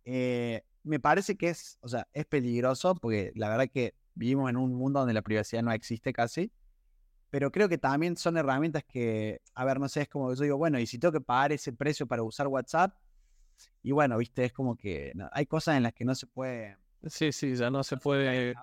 [0.04, 4.58] eh, me parece que es, o sea, es peligroso, porque la verdad que vivimos en
[4.58, 6.52] un mundo donde la privacidad no existe casi,
[7.30, 10.58] pero creo que también son herramientas que, a ver, no sé, es como yo digo,
[10.58, 12.94] bueno, y si tengo que pagar ese precio para usar WhatsApp,
[13.82, 16.78] y bueno, viste, es como que hay cosas en las que no se puede...
[17.06, 18.56] Sí, sí, ya no se puede...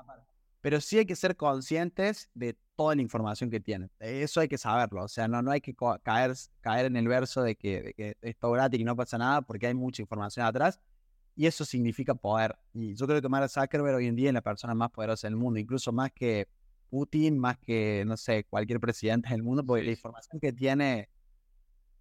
[0.60, 3.90] Pero sí hay que ser conscientes de toda la información que tienen.
[3.98, 5.04] Eso hay que saberlo.
[5.04, 8.16] O sea, no, no hay que caer, caer en el verso de que, de que
[8.20, 10.80] es todo gratis y no pasa nada porque hay mucha información atrás.
[11.36, 12.56] Y eso significa poder.
[12.72, 15.36] Y yo creo que Mark Zuckerberg hoy en día es la persona más poderosa del
[15.36, 16.48] mundo, incluso más que
[16.90, 21.08] Putin, más que, no sé, cualquier presidente del mundo, porque la información que tiene...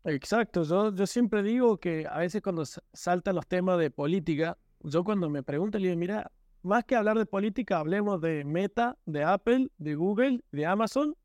[0.04, 5.04] Exacto, yo, yo siempre digo que a veces cuando saltan los temas de política, yo
[5.04, 6.30] cuando me pregunto, le digo, mira,
[6.64, 11.16] más que hablar de política, hablemos de Meta, de Apple, de Google, de Amazon,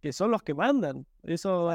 [0.00, 1.06] que son los que mandan.
[1.22, 1.70] Eso,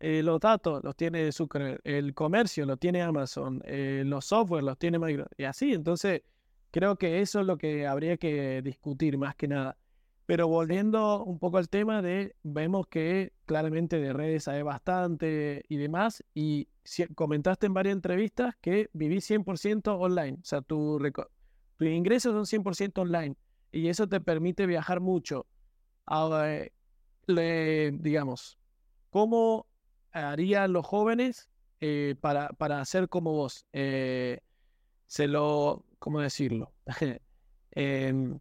[0.00, 4.78] eh, los datos los tiene Zuckerberg, el comercio lo tiene Amazon, eh, los software los
[4.78, 5.72] tiene Microsoft, y así.
[5.72, 6.22] Entonces,
[6.70, 9.76] creo que eso es lo que habría que discutir más que nada.
[10.26, 15.76] Pero volviendo un poco al tema de, vemos que claramente de redes hay bastante y
[15.76, 16.68] demás, y
[17.14, 20.98] comentaste en varias entrevistas que vivís 100% online, o sea, tu
[21.82, 23.36] tus ingresos son 100% online
[23.72, 25.46] y eso te permite viajar mucho.
[26.06, 26.64] Ahora,
[27.26, 28.58] digamos,
[29.10, 29.66] ¿cómo
[30.12, 33.66] harían los jóvenes eh, para, para hacer como vos?
[33.72, 34.40] Eh,
[35.06, 36.72] se lo, ¿cómo decirlo?
[37.74, 38.38] Em,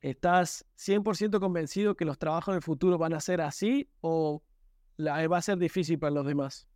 [0.00, 4.42] ¿Estás 100% convencido que los trabajos en el futuro van a ser así o
[4.98, 6.66] va a ser difícil para los demás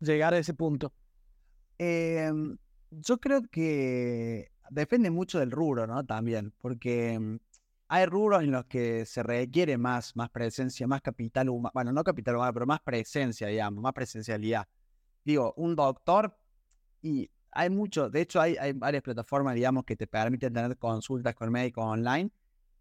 [0.00, 0.92] llegar a ese punto?
[1.78, 2.58] Em,
[2.90, 6.04] yo creo que depende mucho del rubro, ¿no?
[6.04, 7.36] También, porque mm,
[7.88, 12.04] hay rubros en los que se requiere más, más presencia, más capital humano, bueno, no
[12.04, 14.66] capital humano, pero más presencia, digamos, más presencialidad.
[15.24, 16.36] Digo, un doctor,
[17.02, 21.34] y hay mucho, de hecho hay, hay varias plataformas, digamos, que te permiten tener consultas
[21.34, 22.30] con médicos online,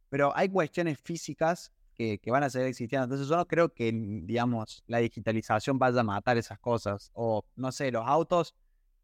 [0.10, 3.06] pero hay cuestiones físicas que, que, van a seguir existiendo.
[3.06, 7.10] Entonces yo no creo que, digamos, la digitalización vaya a matar esas cosas.
[7.14, 8.56] O, no sé, los autos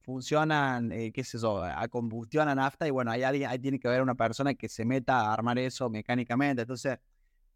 [0.03, 3.87] funcionan, eh, qué sé yo, a combustión, a nafta, y bueno, alguien, ahí tiene que
[3.87, 6.61] haber una persona que se meta a armar eso mecánicamente.
[6.61, 6.99] Entonces,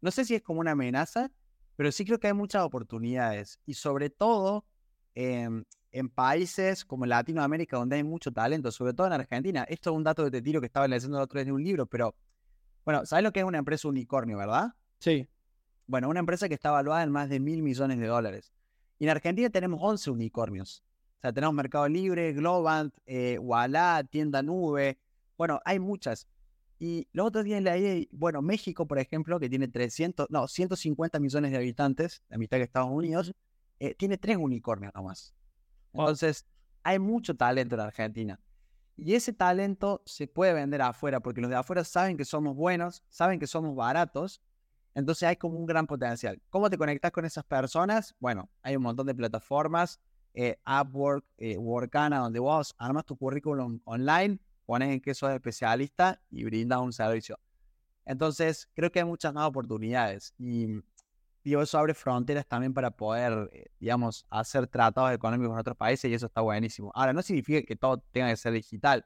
[0.00, 1.30] no sé si es como una amenaza,
[1.76, 3.60] pero sí creo que hay muchas oportunidades.
[3.66, 4.64] Y sobre todo
[5.14, 9.64] em, en países como Latinoamérica, donde hay mucho talento, sobre todo en Argentina.
[9.68, 11.62] Esto es un dato que te tiro que estaba leyendo el otro día en un
[11.62, 12.14] libro, pero
[12.84, 14.72] bueno, ¿sabes lo que es una empresa unicornio, verdad?
[14.98, 15.28] Sí.
[15.86, 18.52] Bueno, una empresa que está evaluada en más de mil millones de dólares.
[18.98, 20.82] Y en Argentina tenemos 11 unicornios.
[21.18, 25.00] O sea, tenemos Mercado Libre, Globant, eh, Walla, Tienda Nube.
[25.36, 26.28] Bueno, hay muchas.
[26.78, 31.50] Y los otros días leí, bueno, México, por ejemplo, que tiene 300, no, 150 millones
[31.50, 33.34] de habitantes, la mitad que Estados Unidos,
[33.80, 35.34] eh, tiene tres unicornios nomás.
[35.92, 36.46] Entonces,
[36.84, 38.40] hay mucho talento en Argentina.
[38.96, 43.02] Y ese talento se puede vender afuera, porque los de afuera saben que somos buenos,
[43.08, 44.40] saben que somos baratos,
[44.94, 46.40] entonces hay como un gran potencial.
[46.48, 48.14] ¿Cómo te conectas con esas personas?
[48.20, 50.00] Bueno, hay un montón de plataformas
[50.40, 56.22] eh, Upwork, eh, Workana, donde vos armas tu currículum online, pones en que sos especialista
[56.30, 57.40] y brindas un servicio.
[58.04, 60.68] Entonces, creo que hay muchas más oportunidades y
[61.42, 66.08] digo, eso abre fronteras también para poder, eh, digamos, hacer tratados económicos con otros países
[66.08, 66.92] y eso está buenísimo.
[66.94, 69.04] Ahora, no significa que todo tenga que ser digital.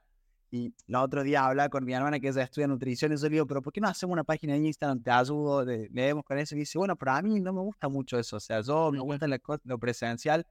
[0.50, 3.30] Y los otros días hablaba con mi hermana que ella estudia nutrición y yo le
[3.30, 5.02] digo, pero ¿por qué no hacemos una página de Instagram?
[5.02, 6.54] Te ayudo, leemos con eso.
[6.54, 8.36] Y dice, bueno, pero a mí no me gusta mucho eso.
[8.36, 9.26] O sea, yo me gusta
[9.64, 10.46] lo presencial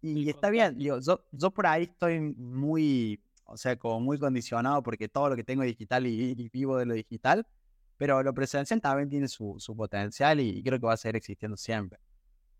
[0.00, 1.00] y está bien, yo,
[1.32, 5.62] yo, por ahí estoy muy, o sea, como muy condicionado porque todo lo que tengo
[5.62, 7.46] es digital y, vivo de lo digital,
[7.96, 11.56] pero lo presencial también tiene su, su potencial y, creo que va a seguir existiendo
[11.56, 11.98] siempre.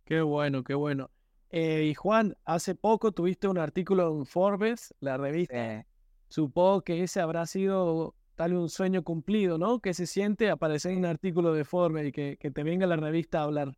[0.05, 1.11] Qué bueno, qué bueno.
[1.51, 5.87] Eh, y Juan, hace poco tuviste un artículo en Forbes, la revista.
[6.29, 9.81] Supongo que ese habrá sido tal un sueño cumplido, ¿no?
[9.81, 12.97] Que se siente aparecer en un artículo de Forbes y que, que te venga la
[12.97, 13.77] revista a hablar.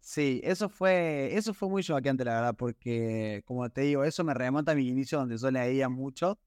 [0.00, 4.32] Sí, eso fue, eso fue muy choqueante, la verdad, porque, como te digo, eso me
[4.32, 6.38] remonta a mi inicio donde yo leía mucho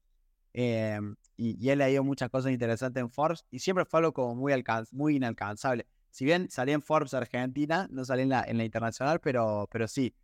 [0.54, 0.98] eh,
[1.36, 4.52] y, he leído muchas cosas interesantes en Forbes y siempre fue algo como muy,
[4.92, 5.86] muy inalcanzable.
[6.10, 9.88] Si bien salí en Forbes Argentina, no salí en la, en la internacional, pero, pero
[9.88, 10.14] sí.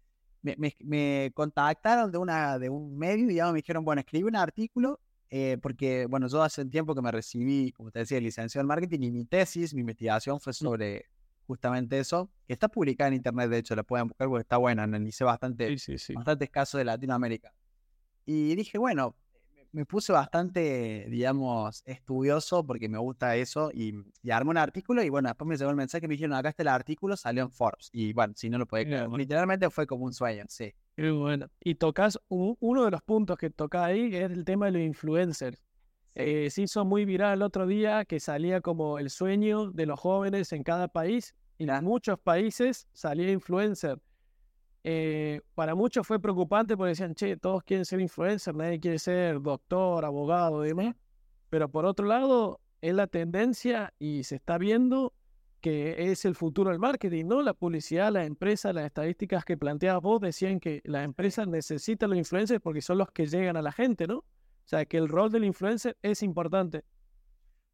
[0.43, 5.01] Me, me, contactaron de, una, de un medio, digamos, me dijeron, bueno, escribí un artículo,
[5.31, 8.69] eh, porque, bueno, yo hace un tiempo que me recibí, como te decía, licenciado en
[8.69, 11.07] marketing y mi tesis, mi investigación fue sobre
[11.49, 14.83] justamente eso, que está publicada en internet, de hecho, la pueden buscar porque está buena,
[14.85, 15.75] analicé bastante,
[16.15, 17.53] bastantes casos de Latinoamérica.
[18.27, 19.17] Y dije, bueno,
[19.73, 25.09] me puse bastante, digamos, estudioso porque me gusta eso y, y, armé un artículo y
[25.09, 27.51] bueno, después me llegó el mensaje y me dijeron, acá está el artículo, salió en
[27.51, 30.75] Forbes y bueno, si no lo creer, literalmente fue como un sueño, sí.
[30.97, 31.49] Qué bueno.
[31.61, 35.63] Y tocas, uno de los puntos que toca ahí es el tema de los influencers.
[36.15, 40.01] Eh, se hizo muy viral el otro día que salía como el sueño de los
[40.01, 43.99] jóvenes en cada país y en muchos países salía influencer.
[44.85, 49.41] Eh, para muchos fue preocupante porque decían, che, todos quieren ser influencer, nadie quiere ser
[49.41, 50.95] doctor, abogado demás.
[51.51, 55.13] Pero por otro lado, es la tendencia y se está viendo
[55.61, 57.43] que es el futuro del marketing, ¿no?
[57.43, 62.19] La publicidad, las empresas, las estadísticas que planteabas vos decían que las empresas necesitan los
[62.19, 64.25] influencers porque son los que llegan a la gente, ¿no?
[64.69, 66.85] O sea, que el rol del influencer es importante.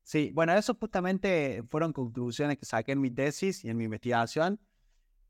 [0.04, 4.60] Sí, bueno, eso justamente fueron conclusiones que saqué en mi tesis y en mi investigación.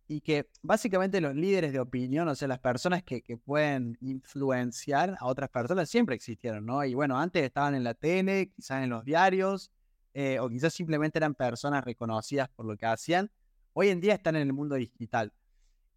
[0.06, 5.24] Y que básicamente los líderes de opinión, o sea, las personas que, pueden influenciar a
[5.24, 6.84] otras personas, siempre existieron, ¿no?
[6.84, 9.72] Y bueno, antes estaban en la tele, quizás en los diarios,
[10.12, 13.30] eh, o quizás simplemente eran personas reconocidas por lo que hacían.
[13.72, 15.32] Hoy en día están en el mundo digital.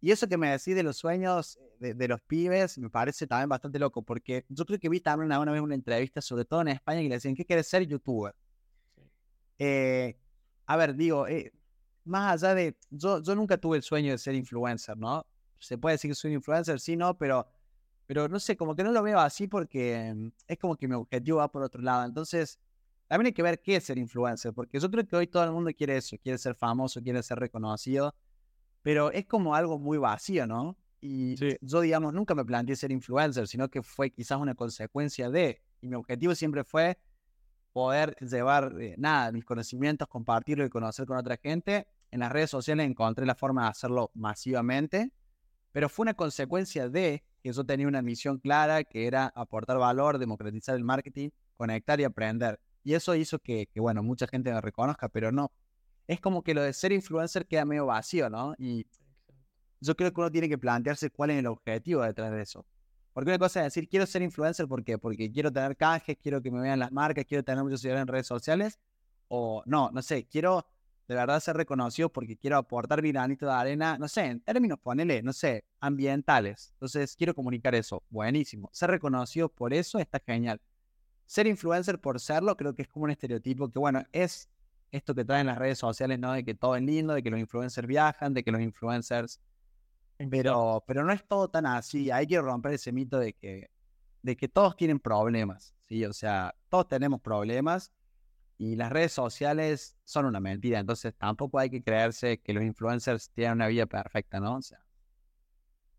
[0.00, 3.48] Y eso que me decís de los sueños eh, de, los pibes me parece también
[3.48, 6.68] bastante loco, porque yo creo que vi también una, vez una entrevista, sobre todo en
[6.68, 8.34] España, que le decían, ¿qué quieres ser youtuber?
[9.58, 10.16] Eh,
[10.66, 11.52] a ver, digo, eh,
[12.04, 15.26] más allá de, yo, yo nunca tuve el sueño de ser influencer, ¿no?
[15.58, 17.48] Se puede decir que soy un influencer, sí, no, pero,
[18.06, 20.94] pero no sé, como que no lo veo así porque mm, es como que mi
[20.94, 22.04] objetivo va por otro lado.
[22.04, 22.60] Entonces,
[23.08, 25.50] también hay que ver qué es ser influencer, porque yo creo que hoy todo el
[25.50, 28.14] mundo quiere eso, quiere ser famoso, quiere ser reconocido
[28.82, 30.76] pero es como algo muy vacío, ¿no?
[31.00, 35.60] Y yo, digamos, nunca me planteé ser influencer, sino que fue quizás una consecuencia de,
[35.80, 36.98] y mi objetivo siempre fue
[37.72, 41.86] poder llevar, eh, nada, mis conocimientos, compartirlo y conocer con otra gente.
[42.10, 45.12] En las redes sociales encontré la forma de hacerlo masivamente,
[45.70, 50.18] pero fue una consecuencia de que yo tenía una misión clara, que era aportar valor,
[50.18, 52.58] democratizar el marketing, conectar y aprender.
[52.82, 55.52] Y eso hizo que, que bueno, mucha gente me reconozca, pero no,
[56.08, 58.54] es como que lo de ser influencer queda medio vacío, ¿no?
[58.58, 58.86] Y
[59.78, 62.66] yo creo que uno tiene que plantearse cuál es el objetivo detrás de eso.
[63.12, 64.96] Porque una cosa es decir, quiero ser influencer, ¿por qué?
[64.96, 68.08] Porque quiero tener canjes, quiero que me vean las marcas, quiero tener muchos seguidores en
[68.08, 68.78] redes sociales.
[69.28, 70.66] O no, no sé, quiero
[71.08, 74.78] de verdad ser reconocidos porque quiero aportar mi granito de arena, no sé, en términos,
[74.78, 76.70] ponele, no sé, ambientales.
[76.74, 78.02] Entonces, quiero comunicar eso.
[78.08, 78.70] Buenísimo.
[78.72, 80.60] Ser reconocidos por eso está genial.
[81.26, 84.48] Ser influencer por serlo, creo que es como un estereotipo que, bueno, es
[84.90, 86.32] esto que traen las redes sociales, ¿no?
[86.32, 89.40] De que todo es lindo, de que los influencers viajan, de que los influencers...
[90.30, 92.10] Pero, pero no es todo tan así.
[92.10, 93.70] Hay que romper ese mito de que,
[94.22, 96.04] de que todos tienen problemas, ¿sí?
[96.04, 97.92] O sea, todos tenemos problemas
[98.58, 100.80] y las redes sociales son una mentira.
[100.80, 104.56] Entonces tampoco hay que creerse que los influencers tienen una vida perfecta, ¿no?
[104.56, 104.80] O sea.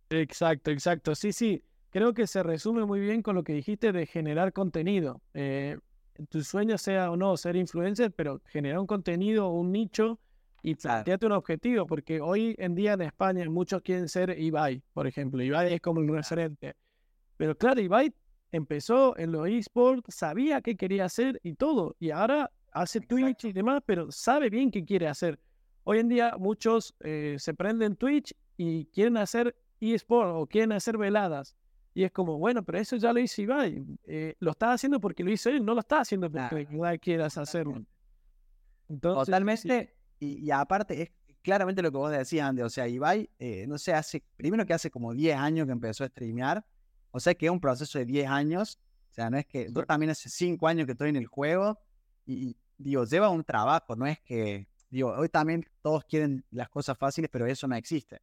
[0.10, 1.16] Exacto, exacto.
[1.16, 1.64] Sí, sí.
[1.90, 5.22] Creo que se resume muy bien con lo que dijiste de generar contenido.
[5.34, 5.80] Eh,
[6.28, 10.20] tu sueño sea o no ser influencer, pero generar un contenido, un nicho
[10.62, 15.08] y plantearte un objetivo, porque hoy en día en España muchos quieren ser Ibai, por
[15.08, 15.42] ejemplo.
[15.42, 16.76] Ibai es como el referente.
[17.38, 18.14] Pero claro, Ibai
[18.52, 23.54] empezó en los esports, sabía qué quería hacer y todo, y ahora hace Twitch y
[23.54, 25.40] demás, pero sabe bien qué quiere hacer.
[25.84, 30.98] Hoy en día muchos eh, se prenden Twitch y quieren hacer esports o quieren hacer
[30.98, 31.56] veladas.
[32.00, 33.84] Y es como, bueno, pero eso ya lo hizo Ibai.
[34.06, 37.38] Eh, lo está haciendo porque lo hizo él, no lo está haciendo porque Ibai quieras
[37.38, 37.84] hacerlo.
[38.88, 39.98] Entonces, Totalmente.
[40.18, 42.62] Y, aparte, es claramente lo que vos decías, Andy.
[42.62, 46.06] O sea, Ibai, eh, no sé, hace, primero que hace como 10 años que empezó
[46.06, 46.66] a streamear.
[47.12, 48.80] O sea, que es un proceso de 10 años.
[49.12, 51.82] O sea, no es que yo también hace 5 años que estoy en el juego.
[52.26, 53.98] Y, digo, lleva un trabajo.
[53.98, 58.22] No es que, digo, hoy también todos quieren las cosas fáciles, pero eso no existe.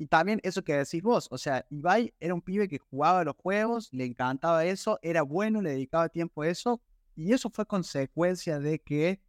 [0.00, 3.36] Y también eso que decís vos, o sea, Ibai era un pibe que jugaba los
[3.36, 6.80] juegos, le encantaba eso, era bueno, le dedicaba tiempo a eso,
[7.14, 9.20] y eso fue consecuencia de que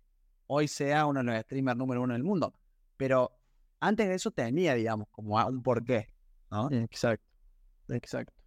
[0.47, 2.53] hoy sea uno de los streamers número uno del mundo.
[2.95, 3.37] Pero
[3.81, 6.07] antes de eso tenía, digamos, como un porqué.
[6.71, 7.27] Exacto,
[7.89, 8.41] exacto.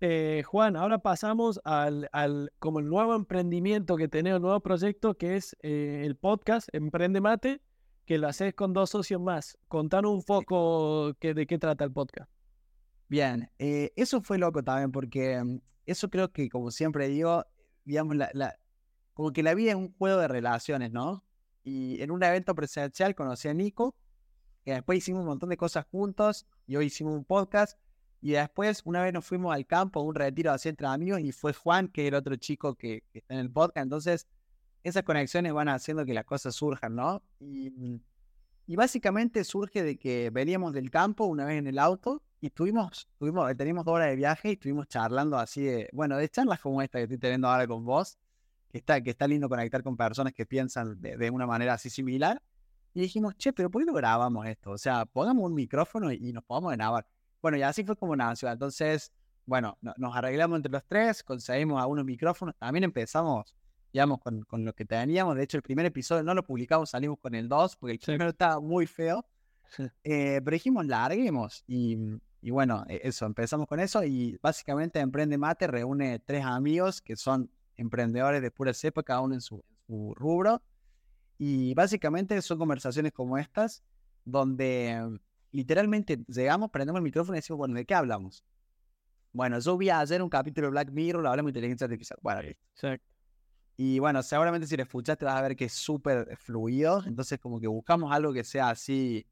[0.00, 5.18] Eh, Juan, ahora pasamos al, al, como el nuevo emprendimiento que tenemos, el nuevo proyecto
[5.18, 7.60] que es eh, el podcast Emprende Mate
[8.08, 9.58] que lo haces con dos socios más.
[9.68, 12.30] Contanos un poco que, de qué trata el podcast.
[13.06, 17.44] Bien, eh, eso fue loco también, porque mm, eso creo que, como siempre digo,
[17.84, 18.58] digamos, la,
[19.12, 21.22] como que la vida es un juego de relaciones, ¿no?
[21.64, 23.94] Y en un evento presencial conocí a Nico,
[24.64, 27.78] que después hicimos un montón de cosas juntos, y hoy hicimos un podcast,
[28.22, 31.52] y después una vez nos fuimos al campo, un retiro así entre amigos, y fue
[31.52, 34.26] Juan, que era el otro chico que, que está en el podcast, entonces
[34.88, 37.22] esas conexiones van haciendo que las cosas surjan, ¿no?
[37.40, 38.00] Y,
[38.76, 43.56] básicamente surge de que veníamos del campo una vez en el auto y tuvimos, tuvimos,
[43.56, 46.98] teníamos dos horas de viaje y estuvimos charlando así de, bueno, de charlas como esta
[46.98, 48.18] que estoy teniendo ahora con vos,
[48.68, 52.42] que está, que está lindo conectar con personas que piensan de, una manera así similar.
[52.94, 54.70] Y dijimos, che, pero ¿por qué no grabamos esto?
[54.72, 57.06] O sea, pongamos un micrófono y, nos podamos grabar.
[57.40, 58.50] Bueno, y así fue como nació.
[58.50, 59.12] Entonces,
[59.46, 63.54] bueno, nos arreglamos entre los tres, conseguimos algunos micrófonos, también empezamos
[63.92, 65.36] digamos, con, con, lo que teníamos.
[65.36, 68.30] De hecho, el primer episodio no lo publicamos, salimos con el 2, porque el primero
[68.30, 69.24] estaba muy feo.
[70.04, 71.64] Eh, pero dijimos, larguemos.
[71.66, 71.98] Y,
[72.40, 74.04] y bueno, e, eso, empezamos con eso.
[74.04, 79.34] Y básicamente Emprende Mate reúne tres amigos que son emprendedores de pura cepa, cada uno
[79.34, 80.62] en su, su rubro.
[81.38, 83.82] Y básicamente son conversaciones como estas,
[84.24, 85.18] donde
[85.52, 88.44] literalmente llegamos, prendemos el micrófono y decimos, bueno, ¿de qué hablamos?
[89.32, 92.18] Bueno, yo vi ayer un capítulo de Black Mirror, hablamos de inteligencia artificial.
[92.22, 93.17] Bueno, exacto.
[93.80, 97.00] Y bueno, seguramente si lo escuchaste vas a ver que es súper fluido.
[97.06, 99.24] Entonces, como que buscamos algo que sea así,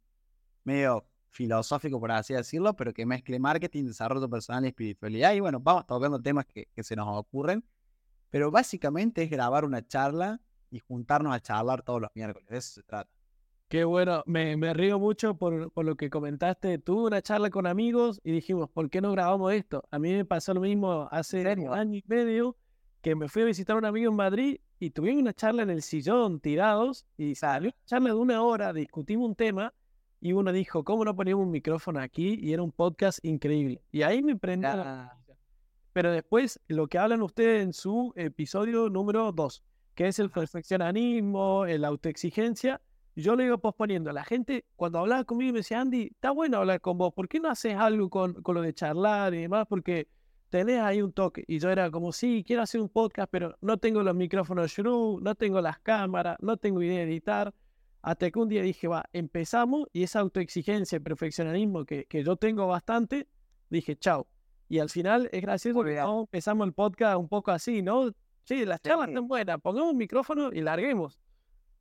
[0.63, 5.35] medio filosófico, por así decirlo, pero que mezcle marketing, desarrollo personal y espiritualidad.
[5.35, 7.65] Y bueno, vamos tocando temas que, que se nos ocurren.
[8.31, 10.41] Pero básicamente es grabar una charla
[10.71, 12.49] y juntarnos a charlar todos los miércoles.
[12.49, 13.11] De eso se trata.
[13.67, 16.79] Qué bueno, me, me río mucho por, por, lo que comentaste.
[16.79, 19.83] Tuve una charla con amigos y dijimos, ¿por qué no grabamos esto?
[19.91, 22.57] A mí me pasó lo mismo hace un año y medio
[23.07, 25.71] que me fui a visitar a un amigo en Madrid y tuvimos una charla en
[25.71, 29.73] el sillón tirados y salió una charla de una hora, discutimos un tema
[30.21, 32.37] y uno dijo, ¿cómo no ponemos un micrófono aquí?
[32.43, 33.81] Y era un podcast increíble.
[33.93, 34.67] Y ahí me prendí.
[35.93, 39.63] Pero después, lo que hablan ustedes en su episodio número 2,
[39.95, 42.81] que es el perfeccionismo, la autoexigencia,
[43.15, 44.11] yo lo iba posponiendo.
[44.11, 47.39] La gente, cuando hablaba conmigo, me decía, Andy, está bueno hablar con vos, ¿por qué
[47.39, 49.65] no haces algo con, con lo de charlar y demás?
[49.69, 50.09] Porque
[50.51, 51.45] tenés ahí un toque.
[51.47, 55.21] Y yo era como, sí, quiero hacer un podcast, pero no tengo los micrófonos Shrew,
[55.21, 57.55] no tengo las cámaras, no tengo idea de editar.
[58.03, 62.37] Hasta que un día dije, va, empezamos y esa autoexigencia y perfeccionismo que, que yo
[62.37, 63.27] tengo bastante,
[63.69, 64.29] dije, chao.
[64.69, 68.13] Y al final es gracioso que empezamos el podcast un poco así, ¿no?
[68.45, 71.19] Sí, las charlas están buenas, pongamos un micrófono y larguemos.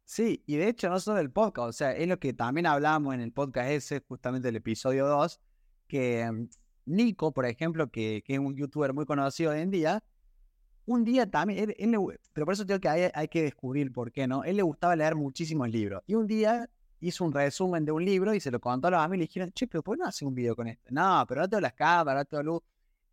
[0.03, 3.13] Sí, y de hecho no solo el podcast, o sea, es lo que también hablamos
[3.13, 5.39] en el podcast ese, justamente el episodio 2,
[5.87, 6.47] que mm,
[6.85, 10.03] Nico, por ejemplo, que, es un youtuber muy conocido hoy en día,
[10.85, 11.73] un día también,
[12.33, 14.43] pero por eso tengo que hay, hay, que descubrir por qué, ¿no?
[14.43, 16.03] Él le gustaba leer muchísimos libros.
[16.05, 16.69] Y un día
[16.99, 19.25] hizo un resumen de un libro y se lo contó a los amigos y le
[19.25, 20.89] dijeron, che, pero ¿por qué no hace un video con esto?
[20.91, 22.61] No, pero no tengo las cámaras, no tengo luz.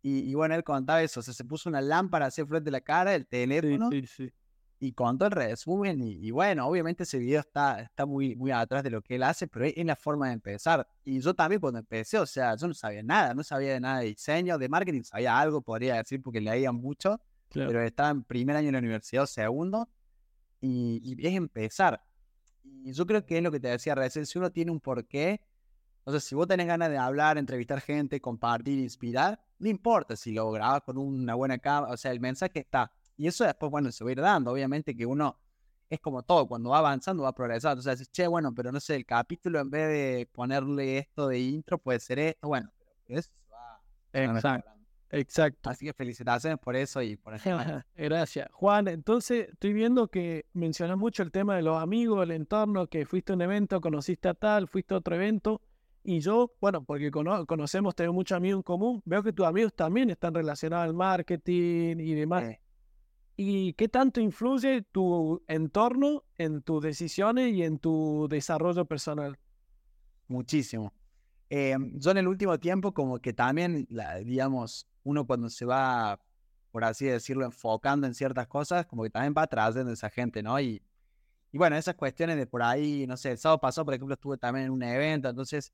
[0.05, 2.81] Y, bueno, él contaba eso, o sea, se puso una lámpara hacia frente de la
[2.81, 4.33] cara, el teléfono, sí, sí, sí.
[4.83, 6.01] Y contó el resumen.
[6.01, 9.47] Y, bueno, obviamente ese video está, está muy, muy atrás de lo que él hace,
[9.47, 10.85] pero es, la forma de empezar.
[11.05, 13.99] Y yo también cuando empecé, o sea, yo no sabía nada, no sabía de nada
[13.99, 18.57] de diseño, de marketing, sabía algo, podría decir, porque leía mucho, pero estaba en primer
[18.57, 19.87] año de la universidad o segundo,
[20.59, 22.03] y, y es empezar.
[22.63, 25.39] Y yo creo que es lo que te decía recién, si uno tiene un porqué,
[26.03, 30.33] o sea, si vos tenés ganas de hablar, entrevistar gente, compartir, inspirar, no importa si
[30.33, 32.91] lo grabas con una buena cámara, o sea, el mensaje está.
[33.17, 34.51] Y eso después, bueno, se va a ir dando.
[34.51, 35.39] Obviamente que uno
[35.89, 37.79] es como todo, cuando va avanzando va progresando.
[37.79, 41.27] O sea, dices, che, bueno, pero no sé, el capítulo en vez de ponerle esto
[41.27, 42.71] de intro puede ser esto, bueno,
[43.05, 43.81] pero eso va.
[44.13, 44.73] Exacto.
[45.13, 45.69] Exacto.
[45.69, 47.43] Así que felicitaciones por eso y por eso.
[47.95, 48.47] Gracias.
[48.51, 53.05] Juan, entonces estoy viendo que mencionas mucho el tema de los amigos, el entorno, que
[53.05, 55.61] fuiste a un evento, conociste a tal, fuiste a otro evento.
[56.03, 60.09] Y yo, bueno, porque conocemos, tenemos muchos amigos en común, veo que tus amigos también
[60.09, 62.57] están relacionados al marketing y demás.
[63.35, 69.39] ¿Y qué tanto influye tu entorno en tus decisiones y en tu desarrollo personal?
[70.27, 70.93] Muchísimo.
[71.49, 73.87] Eh, yo en el último tiempo como que también,
[74.23, 76.19] digamos, uno cuando se va,
[76.71, 80.59] por así decirlo, enfocando en ciertas cosas, como que también va de esa gente, ¿no?
[80.59, 80.81] Y,
[81.51, 84.37] y bueno, esas cuestiones de por ahí, no sé, el sábado pasado, por ejemplo, estuve
[84.37, 85.73] también en un evento, entonces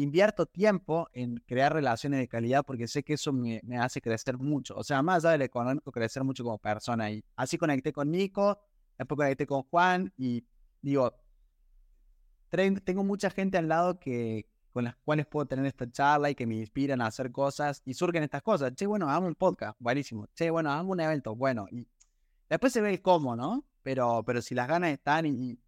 [0.00, 4.74] invierto tiempo en crear relaciones de calidad porque sé que eso me, hace crecer mucho.
[4.76, 7.10] O sea, más allá del económico, crecer mucho como persona.
[7.10, 8.58] Y así conecté con Nico,
[8.98, 10.44] después conecté con Juan y
[10.80, 11.14] digo,
[12.84, 16.46] tengo mucha gente al lado que, con las cuales puedo tener esta charla y que
[16.46, 18.74] me inspiran a hacer cosas y surgen estas cosas.
[18.74, 20.26] Che, bueno, hago un podcast, buenísimo.
[20.34, 21.66] Che, bueno, hago un evento, bueno.
[21.70, 21.86] Y
[22.48, 23.64] después se ve el cómo, ¿no?
[23.82, 25.58] Pero, pero si las ganas están y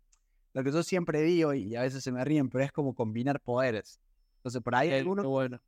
[0.55, 3.41] lo que yo siempre digo y a veces se me ríen, pero es como combinar
[3.41, 4.01] poderes.
[4.45, 5.59] Entonces, por ahí hay uno, bueno.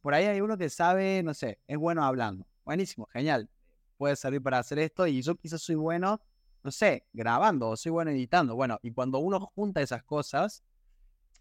[0.00, 2.46] por ahí hay uno que sabe, no sé, es bueno hablando.
[2.64, 3.50] Buenísimo, genial.
[3.98, 6.18] Puede servir para hacer esto y yo quizás soy bueno,
[6.62, 8.54] no sé, grabando o soy bueno editando.
[8.54, 10.64] Bueno, y cuando uno junta esas cosas,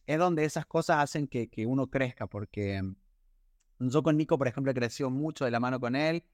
[0.06, 4.50] es donde esas cosas hacen que, que uno crezca, porque mm, yo con Nico, por
[4.50, 6.26] ejemplo, he crecido mucho de la mano con él,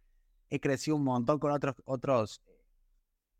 [0.50, 2.42] he crecido un montón con otros, otros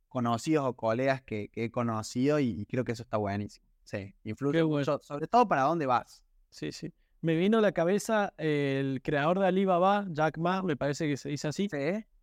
[0.08, 3.66] conocidos o colegas que, he conocido y, creo que eso está buenísimo.
[3.86, 6.22] Sí, influye mucho, sobre todo para dónde vas.
[6.52, 11.08] Sí, sí me vino a la cabeza el creador de Alibaba, Jack Ma, me parece
[11.08, 11.68] que se dice así.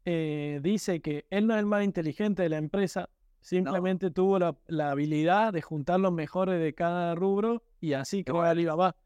[0.07, 3.09] Eh, dice que él no es el más inteligente de la empresa,
[3.40, 8.97] simplemente tuvo la, habilidad de juntar los mejores de cada rubro y así creó Alibaba.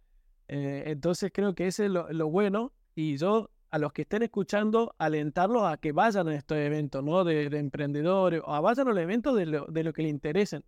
[0.48, 4.94] Eh, entonces creo que ese es lo, bueno y yo a los que estén escuchando
[4.98, 7.22] alentarlos a que vayan a estos eventos, ¿no?
[7.22, 10.64] De, emprendedores o a vayan a los eventos de lo, de lo que les interesen.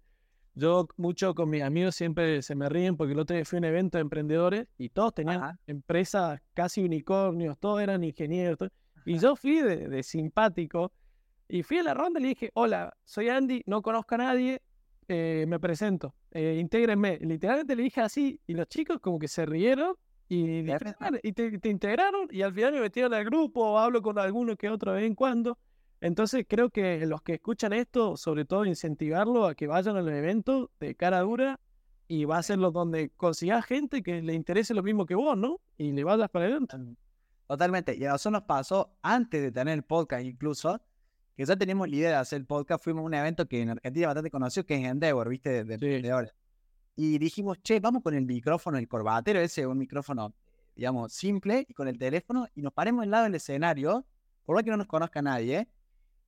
[0.61, 3.61] Yo mucho con mis amigos siempre se me ríen porque el otro día fui a
[3.61, 8.69] un evento de emprendedores y todos tenían empresas casi unicornios, todos eran ingenieros.
[9.07, 10.93] Y yo fui de, simpático
[11.49, 14.61] y fui a la ronda y le dije, hola, soy Andy, no conozco a nadie,
[15.09, 17.17] eh, me presento, eh, intégrenme.
[17.23, 19.95] Literalmente le dije así y los chicos como que se rieron
[20.29, 20.61] y,
[21.23, 24.69] y te, te, integraron y al final me metieron al grupo, hablo con alguno que
[24.69, 25.57] otro de vez en cuando.
[26.01, 30.13] Entonces creo que los que escuchan esto, sobre todo incentivarlo a que vayan a los
[30.13, 31.61] eventos de cara dura
[32.09, 35.61] y va a serlo donde consigas gente que le interese lo mismo que vos, ¿no?
[35.77, 36.77] Y le vayas para adelante.
[37.47, 37.97] Totalmente.
[37.97, 40.81] Y eso nos pasó antes de tener el podcast incluso,
[41.37, 42.83] que ya teníamos la idea de hacer el podcast.
[42.83, 45.65] Fuimos a un evento que en Argentina bastante conocido, que es Endeavor, ¿viste?
[45.65, 46.33] De, de,
[46.97, 50.35] Y dijimos, che, vamos con el micrófono, el corbatero ese, un micrófono,
[50.75, 54.07] digamos, simple, y con el teléfono, y nos paremos al lado del escenario,
[54.45, 55.69] por lo que no nos conozca nadie, ¿eh?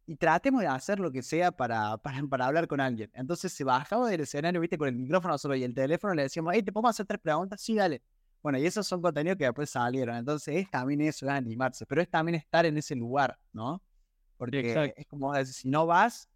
[0.07, 3.11] Y tratemos de hacer lo que sea para, para, para, hablar con alguien.
[3.14, 6.53] Entonces se bajaba del escenario, viste, con el micrófono solo y el teléfono, le decíamos,
[6.55, 7.61] hey, ¿te podemos hacer tres preguntas?
[7.61, 8.03] Sí, dale.
[8.42, 10.16] Bueno, y esos son contenidos que después salieron.
[10.16, 13.82] Entonces es también eso, es animarse, pero es también estar en ese lugar, ¿no?
[14.36, 16.28] Porque es como decir, si no vas,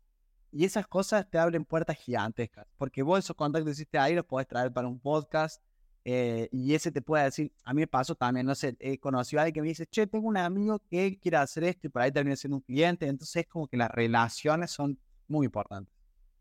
[0.53, 2.67] y esas cosas te abren puertas gigantescas.
[2.79, 5.61] Porque vos esos contactos que hiciste ahí los podés traer para un podcast,
[6.09, 9.41] eh, y ese te puede decir, a mí me pasó también, no sé, he conocido
[9.41, 12.01] a alguien que me dice, che, tengo un amigo que quiere hacer esto y por
[12.01, 13.09] ahí termina siendo un cliente.
[13.09, 15.93] Entonces es como que las relaciones son muy importantes.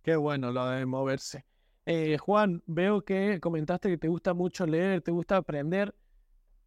[0.04, 1.48] Qué bueno lo de moverse.
[1.88, 5.96] Eh, Juan, veo que comentaste que te gusta mucho leer, te gusta aprender.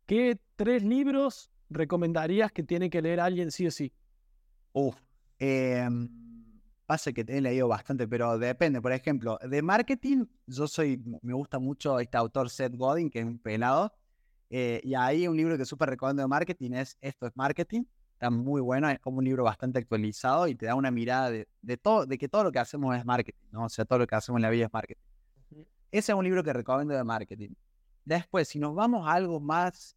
[0.05, 3.93] ¿Qué tres libros recomendarías que tiene que leer alguien sí o sí?
[4.73, 4.97] Uf,
[5.39, 5.89] eh,
[6.89, 8.81] pasa que te he leído bastante, pero depende.
[8.81, 13.27] Por ejemplo, de marketing, yo soy, me gusta mucho este autor Seth Godin, que es
[13.27, 13.93] un pelado.
[14.49, 17.85] Eh, y ahí un libro que súper recomiendo de marketing es Esto es Marketing.
[18.15, 21.47] Está muy bueno, es como un libro bastante actualizado y te da una mirada de,
[21.61, 23.67] de todo, de que todo lo que hacemos es marketing, ¿no?
[23.67, 25.03] O sea, todo lo que hacemos en la vida es marketing.
[25.93, 27.51] Ese es un libro que recomiendo de marketing.
[28.07, 29.95] Después, si nos vamos a algo más,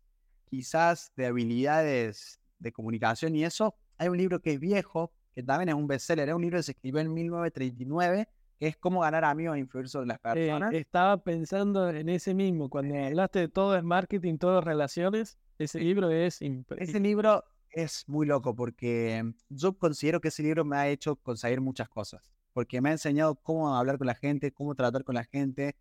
[0.50, 5.70] quizás de habilidades de comunicación y eso, hay un libro que es viejo, que también
[5.70, 8.28] es un bestseller, es un libro que se escribió en 1939,
[8.60, 10.74] que es Cómo ganar amigos e influir sobre las Eh, personas.
[10.74, 15.80] estaba pensando en ese mismo, cuando hablaste de todo es marketing, todo es relaciones, ese
[15.80, 20.76] libro es impre- Ese libro es muy loco porque yo considero que ese libro me
[20.78, 24.76] ha hecho conseguir muchas cosas, porque me ha enseñado cómo hablar con la gente, cómo
[24.76, 25.76] tratar con la gente,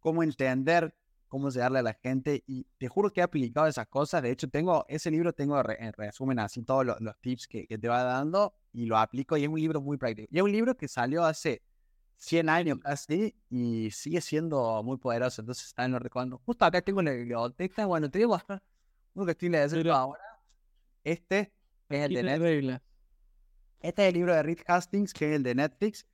[0.00, 0.94] cómo entender
[1.28, 4.22] cómo llegarle a la gente y te juro que he aplicado esas cosas.
[4.22, 7.76] De hecho, tengo ese libro, tengo en resumen así todos los, los tips que, que
[7.76, 10.28] te va dando y lo aplico y es un libro muy práctico.
[10.30, 11.62] Y es un libro que salió hace
[12.16, 16.38] 100 años casi y sigue siendo muy poderoso, entonces también lo recomiendo.
[16.44, 18.62] Justo acá tengo la biblioteca, bueno, te digo hasta
[19.14, 20.22] uno que estoy leyendo ahora.
[21.02, 21.54] Este
[21.88, 22.82] es el de Netflix.
[23.80, 26.06] Este es el libro de Reed Hastings, que es el de Netflix.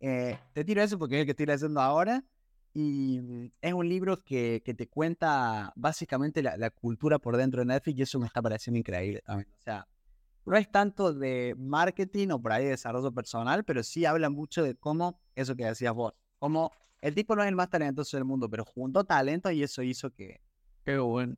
[0.00, 2.24] Eh, te tiro eso porque es el que estoy leyendo ahora.
[2.72, 7.60] Y mm, es un libro que, que te cuenta básicamente la, la cultura por dentro
[7.60, 9.50] de Netflix y eso me está pareciendo increíble también.
[9.58, 9.86] O sea,
[10.48, 14.62] no es tanto de marketing o por ahí de desarrollo personal, pero sí habla mucho
[14.62, 18.24] de cómo, eso que decías vos, cómo el tipo no es el más talentoso del
[18.24, 20.40] mundo, pero juntó talento y eso hizo que...
[20.84, 21.36] Qué bueno.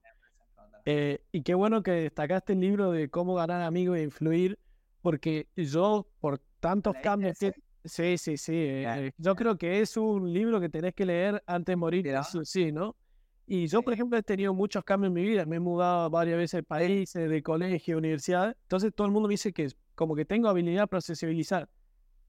[0.84, 4.58] Eh, y qué bueno que destacaste el libro de cómo ganar amigos e influir,
[5.02, 7.54] porque yo, por tantos ¿Leíste cambios que...
[7.84, 8.54] Sí, sí, sí.
[8.54, 12.14] eh, eh, yo creo que es un libro que tenés que leer antes de morir,
[12.44, 12.94] sí, ¿no?
[13.52, 15.44] Y yo, por ejemplo, he tenido muchos cambios en mi vida.
[15.44, 18.56] Me he mudado varias veces de países, de colegio, universidad.
[18.62, 21.68] Entonces todo el mundo me dice que como que tengo habilidad para sensibilizar.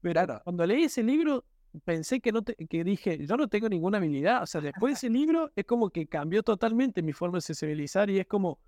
[0.00, 0.40] Pero Claro.
[0.42, 1.44] cuando leí ese libro,
[1.84, 4.42] pensé que no te- que dije, yo no tengo ninguna habilidad.
[4.42, 8.10] O sea, después de ese libro es como que cambió totalmente mi forma de sensibilizar
[8.10, 8.58] y es como,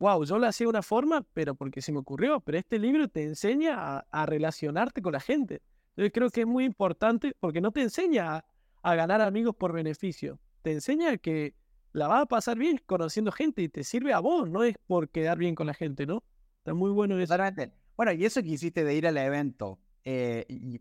[0.00, 2.40] wow, yo lo hacía de una forma, pero porque se me ocurrió.
[2.40, 5.62] Pero este libro te enseña a, a relacionarte con la gente.
[5.90, 8.44] Entonces creo que es muy importante porque no te enseña a,
[8.82, 10.40] a ganar amigos por beneficio.
[10.62, 11.54] Te enseña que
[11.92, 15.08] la vas a pasar bien conociendo gente y te sirve a vos, no es por
[15.10, 16.24] quedar bien con la gente, ¿no?
[16.58, 17.34] Está muy bueno eso.
[17.34, 17.72] Totalmente.
[17.96, 20.80] Bueno, y eso que hiciste de ir al evento eh, y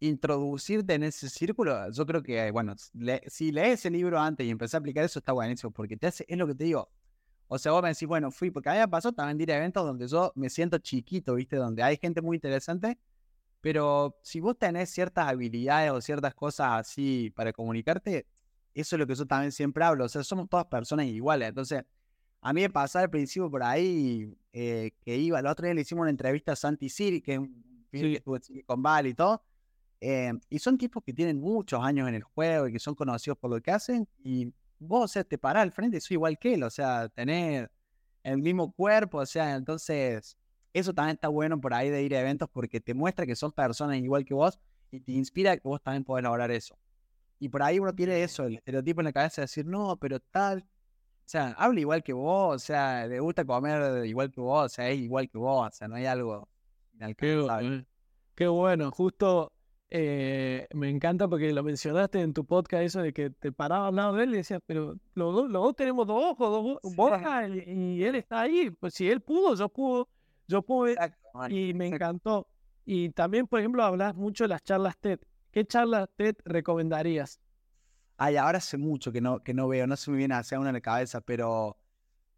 [0.00, 4.50] introducirte en ese círculo, yo creo que, bueno, le- si lees ese libro antes y
[4.50, 6.90] empecé a aplicar eso, está buenísimo, porque te hace, es lo que te digo.
[7.48, 9.52] O sea, vos me decís, bueno, fui, porque a mí me pasó también de ir
[9.52, 11.56] a eventos donde yo me siento chiquito, ¿viste?
[11.56, 12.98] Donde hay gente muy interesante,
[13.60, 18.26] pero si vos tenés ciertas habilidades o ciertas cosas así para comunicarte,
[18.80, 20.04] eso es lo que yo también siempre hablo.
[20.04, 21.48] O sea, somos todas personas iguales.
[21.48, 21.84] Entonces,
[22.40, 25.82] a mí me pasaba al principio por ahí eh, que iba, el otro día le
[25.82, 28.20] hicimos una entrevista a Santi Siri, que es un Sí.
[28.20, 29.42] que Silicon Valley y todo.
[30.00, 33.38] eh, y son tipos que tienen muchos años en el juego y que son conocidos
[33.38, 34.06] por lo que hacen.
[34.22, 36.62] Y vos, o sea, te parás al frente y soy igual que él.
[36.64, 37.70] O sea, tener
[38.22, 39.18] el mismo cuerpo.
[39.18, 40.36] O sea, entonces,
[40.74, 43.52] eso también está bueno por ahí de ir a eventos porque te muestra que son
[43.52, 44.58] personas igual que vos
[44.90, 46.78] y te inspira que vos también podés lograr eso.
[47.38, 50.18] Y por ahí uno tiene eso, el estereotipo en la cabeza de decir, no, pero
[50.20, 50.60] tal.
[50.60, 54.68] O sea, habla igual que vos, o sea, le gusta comer igual que vos, o
[54.68, 56.48] sea, es igual que vos, o sea, no hay algo
[56.92, 57.68] Qué, inalcanzable.
[57.80, 57.86] bu-
[58.36, 59.52] qué bueno, justo
[59.90, 63.96] eh, me encanta porque lo mencionaste en tu podcast, eso de que te paraba al
[63.96, 66.96] lado de él y decías, pero los dos, los dos tenemos dos ojos, dos Sí.
[66.96, 68.70] bocas, y, y él está ahí.
[68.70, 70.08] Pues si él pudo, yo puedo,
[70.48, 70.92] yo puedo.
[70.92, 71.18] Exacto,
[71.50, 72.46] Y me encantó.
[72.84, 75.18] Y también, por ejemplo, hablas mucho de las charlas TED.
[75.56, 77.40] ¿Qué charlas TED recomendarías?
[78.18, 80.68] Ay, ahora hace mucho que no, que no veo, no se me viene hacia una
[80.68, 81.78] en la cabeza, pero,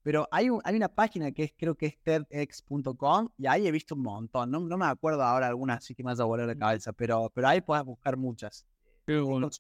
[0.05, 3.73] pero hay, un- hay una página que es, creo que es tedx.com y ahí he
[3.73, 4.53] visto un montón.
[4.53, 7.49] No, no me acuerdo ahora algunas así que me haya volado la cabeza, pero, pero
[7.49, 8.65] ahí puedes buscar muchas.
[9.05, 9.51] Qué bueno.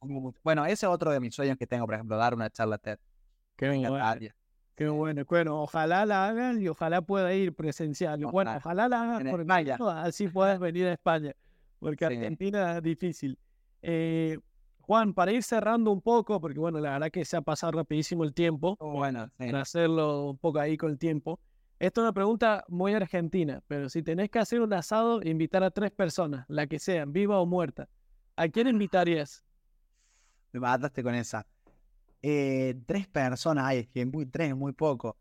[0.44, 3.00] Bueno, ese es otro de mis sueños que tengo, por ejemplo, dar una charla TED.
[3.56, 3.98] qué bueno,
[4.76, 5.24] qué bueno.
[5.28, 8.20] Bueno, ojalá la hagan y ojalá pueda ir presencial.
[8.26, 8.88] Bueno, Ojalá.
[8.88, 9.76] la hagan por España.
[10.04, 11.32] así puedas venir a España,
[11.80, 12.14] porque Sí.
[12.14, 13.36] Argentina es difícil.
[13.82, 14.38] Eh,
[14.80, 18.24] Juan, para ir cerrando un poco, porque bueno, la verdad que se ha pasado rapidísimo
[18.24, 19.46] el tiempo, Bueno, sí.
[19.46, 21.38] para hacerlo un poco ahí con el tiempo.
[21.78, 25.70] Esta es una pregunta muy argentina, pero si tenés que hacer un asado, invitar a
[25.70, 27.88] tres personas, la que sean, viva o muerta,
[28.34, 29.44] ¿a quién invitarías?
[30.52, 31.46] Me mataste con esa.
[32.22, 35.16] Eh, tres personas, ay, es que muy, tres es muy poco.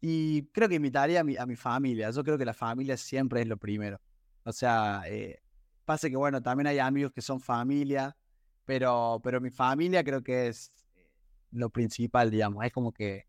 [0.00, 2.10] Y creo que invitaría a mi, a mi familia.
[2.10, 4.00] Yo creo que la familia siempre es lo primero.
[4.44, 5.42] O sea, eh,
[5.90, 8.16] pasa que bueno, también hay amigos que son familia,
[8.64, 11.10] pero, pero mi familia creo que es eh,
[11.50, 12.64] lo principal, digamos.
[12.64, 13.26] Es como que,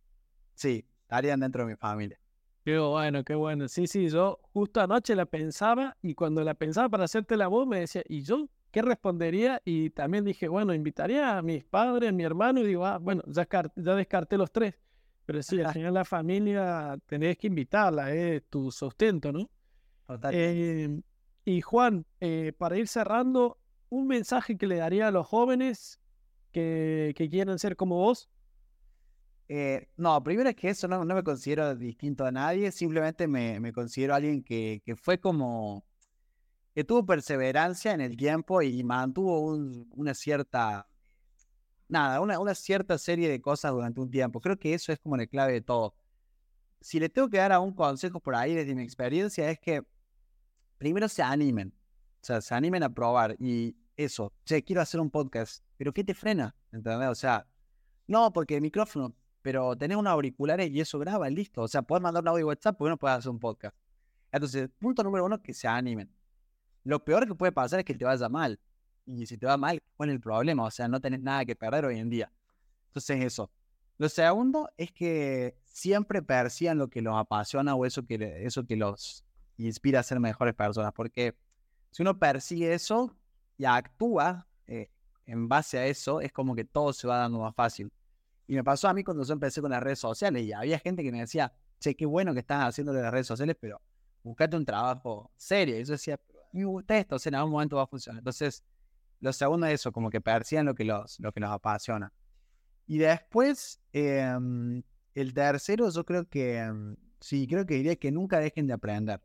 [0.53, 2.19] sí, estarían dentro de mi familia.
[2.63, 3.67] Qué bueno, qué bueno.
[3.67, 7.65] Sí, sí, yo justo anoche la pensaba y cuando la pensaba para hacerte la voz
[7.65, 9.59] me decía, ¿y yo qué respondería?
[9.65, 13.23] Y también dije, bueno, invitaría a mis padres, a mi hermano y digo, ah, bueno,
[13.25, 14.75] ya, ya descarté los tres.
[15.25, 19.49] Pero sí, al final la familia tenés que invitarla, es tu sustento, ¿no?
[20.31, 21.01] Eh,
[21.45, 23.57] y Juan, eh, para ir cerrando,
[23.89, 25.99] un mensaje que le daría a los jóvenes
[26.51, 28.29] que, quieren ser como vos.
[29.47, 34.15] Eh, no, primero es que eso no, me considero distinto a nadie, simplemente me, considero
[34.15, 35.83] alguien que, que, fue como,
[36.73, 39.57] que tuvo perseverancia en el tiempo y mantuvo
[39.91, 40.87] una cierta,
[41.89, 44.39] nada, una, una cierta serie de cosas durante un tiempo.
[44.39, 45.95] Creo que eso es como la clave de todo.
[46.79, 49.83] Si le tengo que dar a un consejo por ahí desde mi experiencia es que
[50.81, 51.71] primero se animen,
[52.23, 56.03] o sea, se animen a probar y eso, che, quiero hacer un podcast, pero ¿qué
[56.03, 56.55] te frena?
[56.71, 57.07] ¿Entendés?
[57.07, 57.45] O sea,
[58.07, 61.61] no, porque el micrófono, pero tenés unos auriculares y eso graba, listo.
[61.61, 63.77] O sea, puedes mandar un audio WhatsApp porque no puedes hacer un podcast.
[64.31, 66.11] Entonces, punto número uno, que se animen.
[66.83, 68.59] Lo peor que puede pasar es que te vaya mal.
[69.05, 70.63] Y si te va mal, ¿cuál es el problema?
[70.63, 72.31] O sea, no tenés nada que perder hoy en día.
[72.87, 73.51] Entonces, eso.
[73.99, 78.75] Lo segundo es que siempre persigan lo que los apasiona o eso que, eso que
[78.77, 79.23] los
[79.57, 80.91] inspira a ser mejores personas.
[80.93, 81.35] Porque
[81.91, 83.15] si uno persigue eso
[83.57, 84.89] y actúa eh,
[85.25, 87.91] en base a eso, es como que todo se va dando más fácil.
[88.47, 91.03] Y me pasó a mí cuando yo empecé con las redes sociales y había gente
[91.03, 93.81] que me decía, che, qué bueno que estás haciendo las redes sociales, pero
[94.23, 95.79] buscate un trabajo serio.
[95.79, 96.19] Y yo decía,
[96.51, 98.19] me gusta esto, o sea, en algún momento va a funcionar.
[98.19, 98.63] Entonces,
[99.19, 102.11] lo segundo es eso, como que persigan lo que los, lo que los apasiona.
[102.87, 104.83] Y después, em,
[105.13, 109.21] el tercero, yo creo que, em, sí, creo que diría que nunca dejen de aprender.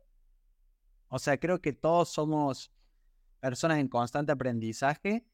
[1.09, 2.71] O sea, creo que todos somos
[3.39, 5.25] personas en constante aprendizaje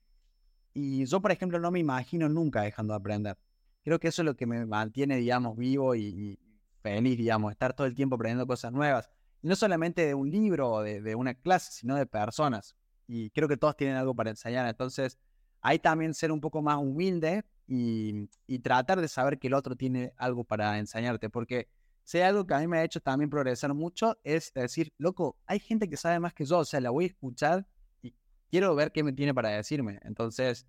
[0.74, 3.38] y yo, por ejemplo, no me imagino nunca dejando de aprender
[3.84, 6.40] creo que eso es lo que me mantiene, digamos, vivo y,
[6.82, 9.10] feliz, digamos, estar todo el tiempo aprendiendo cosas nuevas.
[9.42, 12.76] Y no solamente de un libro o de, una clase, sino de personas.
[13.08, 14.68] Y creo que todos tienen algo para enseñar.
[14.68, 15.18] Entonces,
[15.62, 18.28] hay también ser un poco más humilde y,
[18.62, 21.30] tratar de saber que el otro tiene algo para enseñarte.
[21.30, 21.68] Porque
[22.04, 25.38] si hay algo que a mí me ha hecho también progresar mucho, es decir, loco,
[25.46, 27.66] hay gente que sabe más que yo, o sea, la voy a escuchar
[28.02, 28.14] y
[28.50, 30.00] quiero ver qué me tiene para decirme.
[30.04, 30.68] Entonces,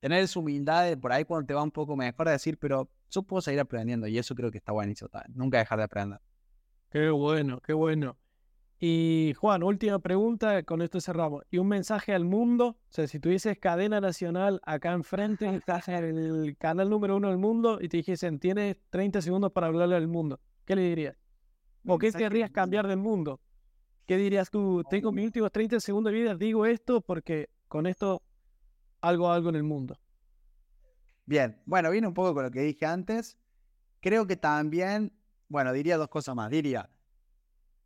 [0.00, 2.90] tener esa humildad de por ahí cuando te va un poco mejor a decir, pero
[3.10, 5.36] yo puedo seguir aprendiendo y eso creo que está buenísimo también.
[5.36, 6.20] Nunca dejar de aprender.
[6.90, 8.18] Qué bueno, qué bueno.
[8.84, 11.44] Y Juan, última pregunta, con esto cerramos.
[11.52, 16.18] Y un mensaje al mundo, o sea, si tuvieses cadena nacional acá enfrente, estás en
[16.18, 20.08] el canal número uno del mundo y te dijesen, tienes 30 segundos para hablarle al
[20.08, 21.16] mundo, ¿qué le dirías?
[21.86, 23.40] ¿O qué querrías cambiar del mundo?
[24.06, 24.82] ¿Qué dirías tú?
[24.88, 28.22] Tengo mis últimos 30 segundos de vida, digo esto porque con esto
[29.00, 29.98] algo algo en el mundo.
[31.24, 33.38] Bien, bueno, viene un poco con lo que dije antes.
[34.00, 35.12] Creo que también,
[35.48, 36.50] bueno, diría dos cosas más.
[36.50, 36.90] Diría,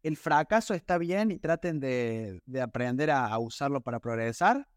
[0.02, 4.68] el fracaso está bien y traten de, aprender a, usarlo para progresar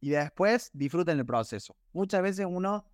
[0.00, 1.76] y después disfruten el proceso.
[1.92, 2.86] Muchas veces uno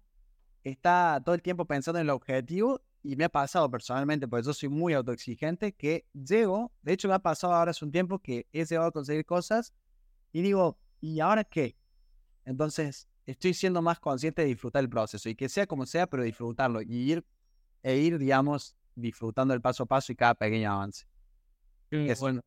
[0.65, 4.53] está todo el tiempo pensando en el objetivo y me ha pasado personalmente, porque yo
[4.53, 8.49] soy muy autoexigente, que llego, de hecho me ha pasado ahora hace un tiempo que
[8.53, 9.73] he llegado a conseguir cosas
[10.33, 11.77] y digo, ¿y ahora qué?
[12.45, 16.25] Entonces, estoy siendo más consciente de disfrutar el proceso y que sea como sea, pero
[16.25, 17.25] disfrutarlo y ir,
[17.85, 21.07] e ir, digamos, disfrutando el paso a paso y cada pequeño avance.
[21.89, 22.41] Qué bueno.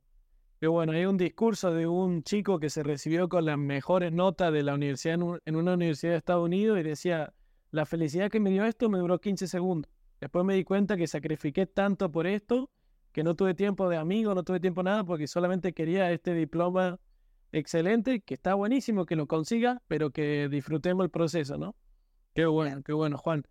[0.60, 4.51] Qué bueno, hay un discurso de un chico que se recibió con las mejores notas
[4.51, 7.34] de la universidad en, una universidad de Estados Unidos y decía,
[7.72, 9.89] la felicidad que me dio esto me duró 15 segundos.
[10.20, 12.70] Después me di cuenta que sacrifiqué tanto por esto
[13.11, 16.99] que no tuve tiempo de amigo, no tuve tiempo nada porque solamente quería este diploma
[17.51, 21.76] excelente, que está buenísimo que lo consiga, pero que disfrutemos el proceso, ¿no?
[22.36, 23.43] Qué bueno, qué bueno, Juan.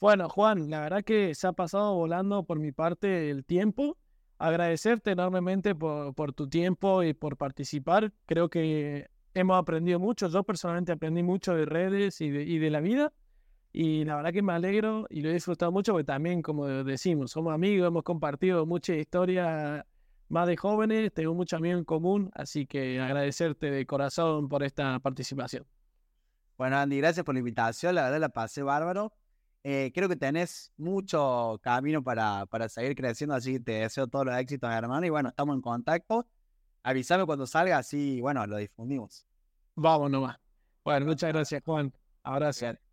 [0.00, 3.96] Bueno, Juan, la verdad que se ha pasado volando por mi parte el tiempo.
[4.38, 8.12] Agradecerte enormemente por, por tu tiempo y por participar.
[8.26, 10.28] Creo que hemos aprendido mucho.
[10.28, 13.14] Yo personalmente aprendí mucho de redes y de, y de la vida.
[13.78, 17.30] Y la verdad que me alegro y lo he disfrutado mucho porque también, como decimos,
[17.30, 19.86] somos amigos, hemos compartido mucha historia
[20.30, 24.98] más de jóvenes, tengo mucho amigos en común, así que agradecerte de corazón por esta
[25.00, 25.66] participación.
[26.56, 29.12] Bueno, Andy, gracias por la invitación, la verdad la pasé bárbaro.
[29.62, 34.24] Eh, creo que tenés mucho camino para, para seguir creciendo, así que te deseo todos
[34.24, 35.04] los éxitos, hermano.
[35.04, 36.26] Y bueno, estamos en contacto.
[36.82, 39.26] Avísame cuando salga, así, bueno, lo difundimos.
[39.74, 40.38] Vamos nomás.
[40.82, 41.92] Bueno, muchas gracias, Juan.
[42.22, 42.85] Abrazo.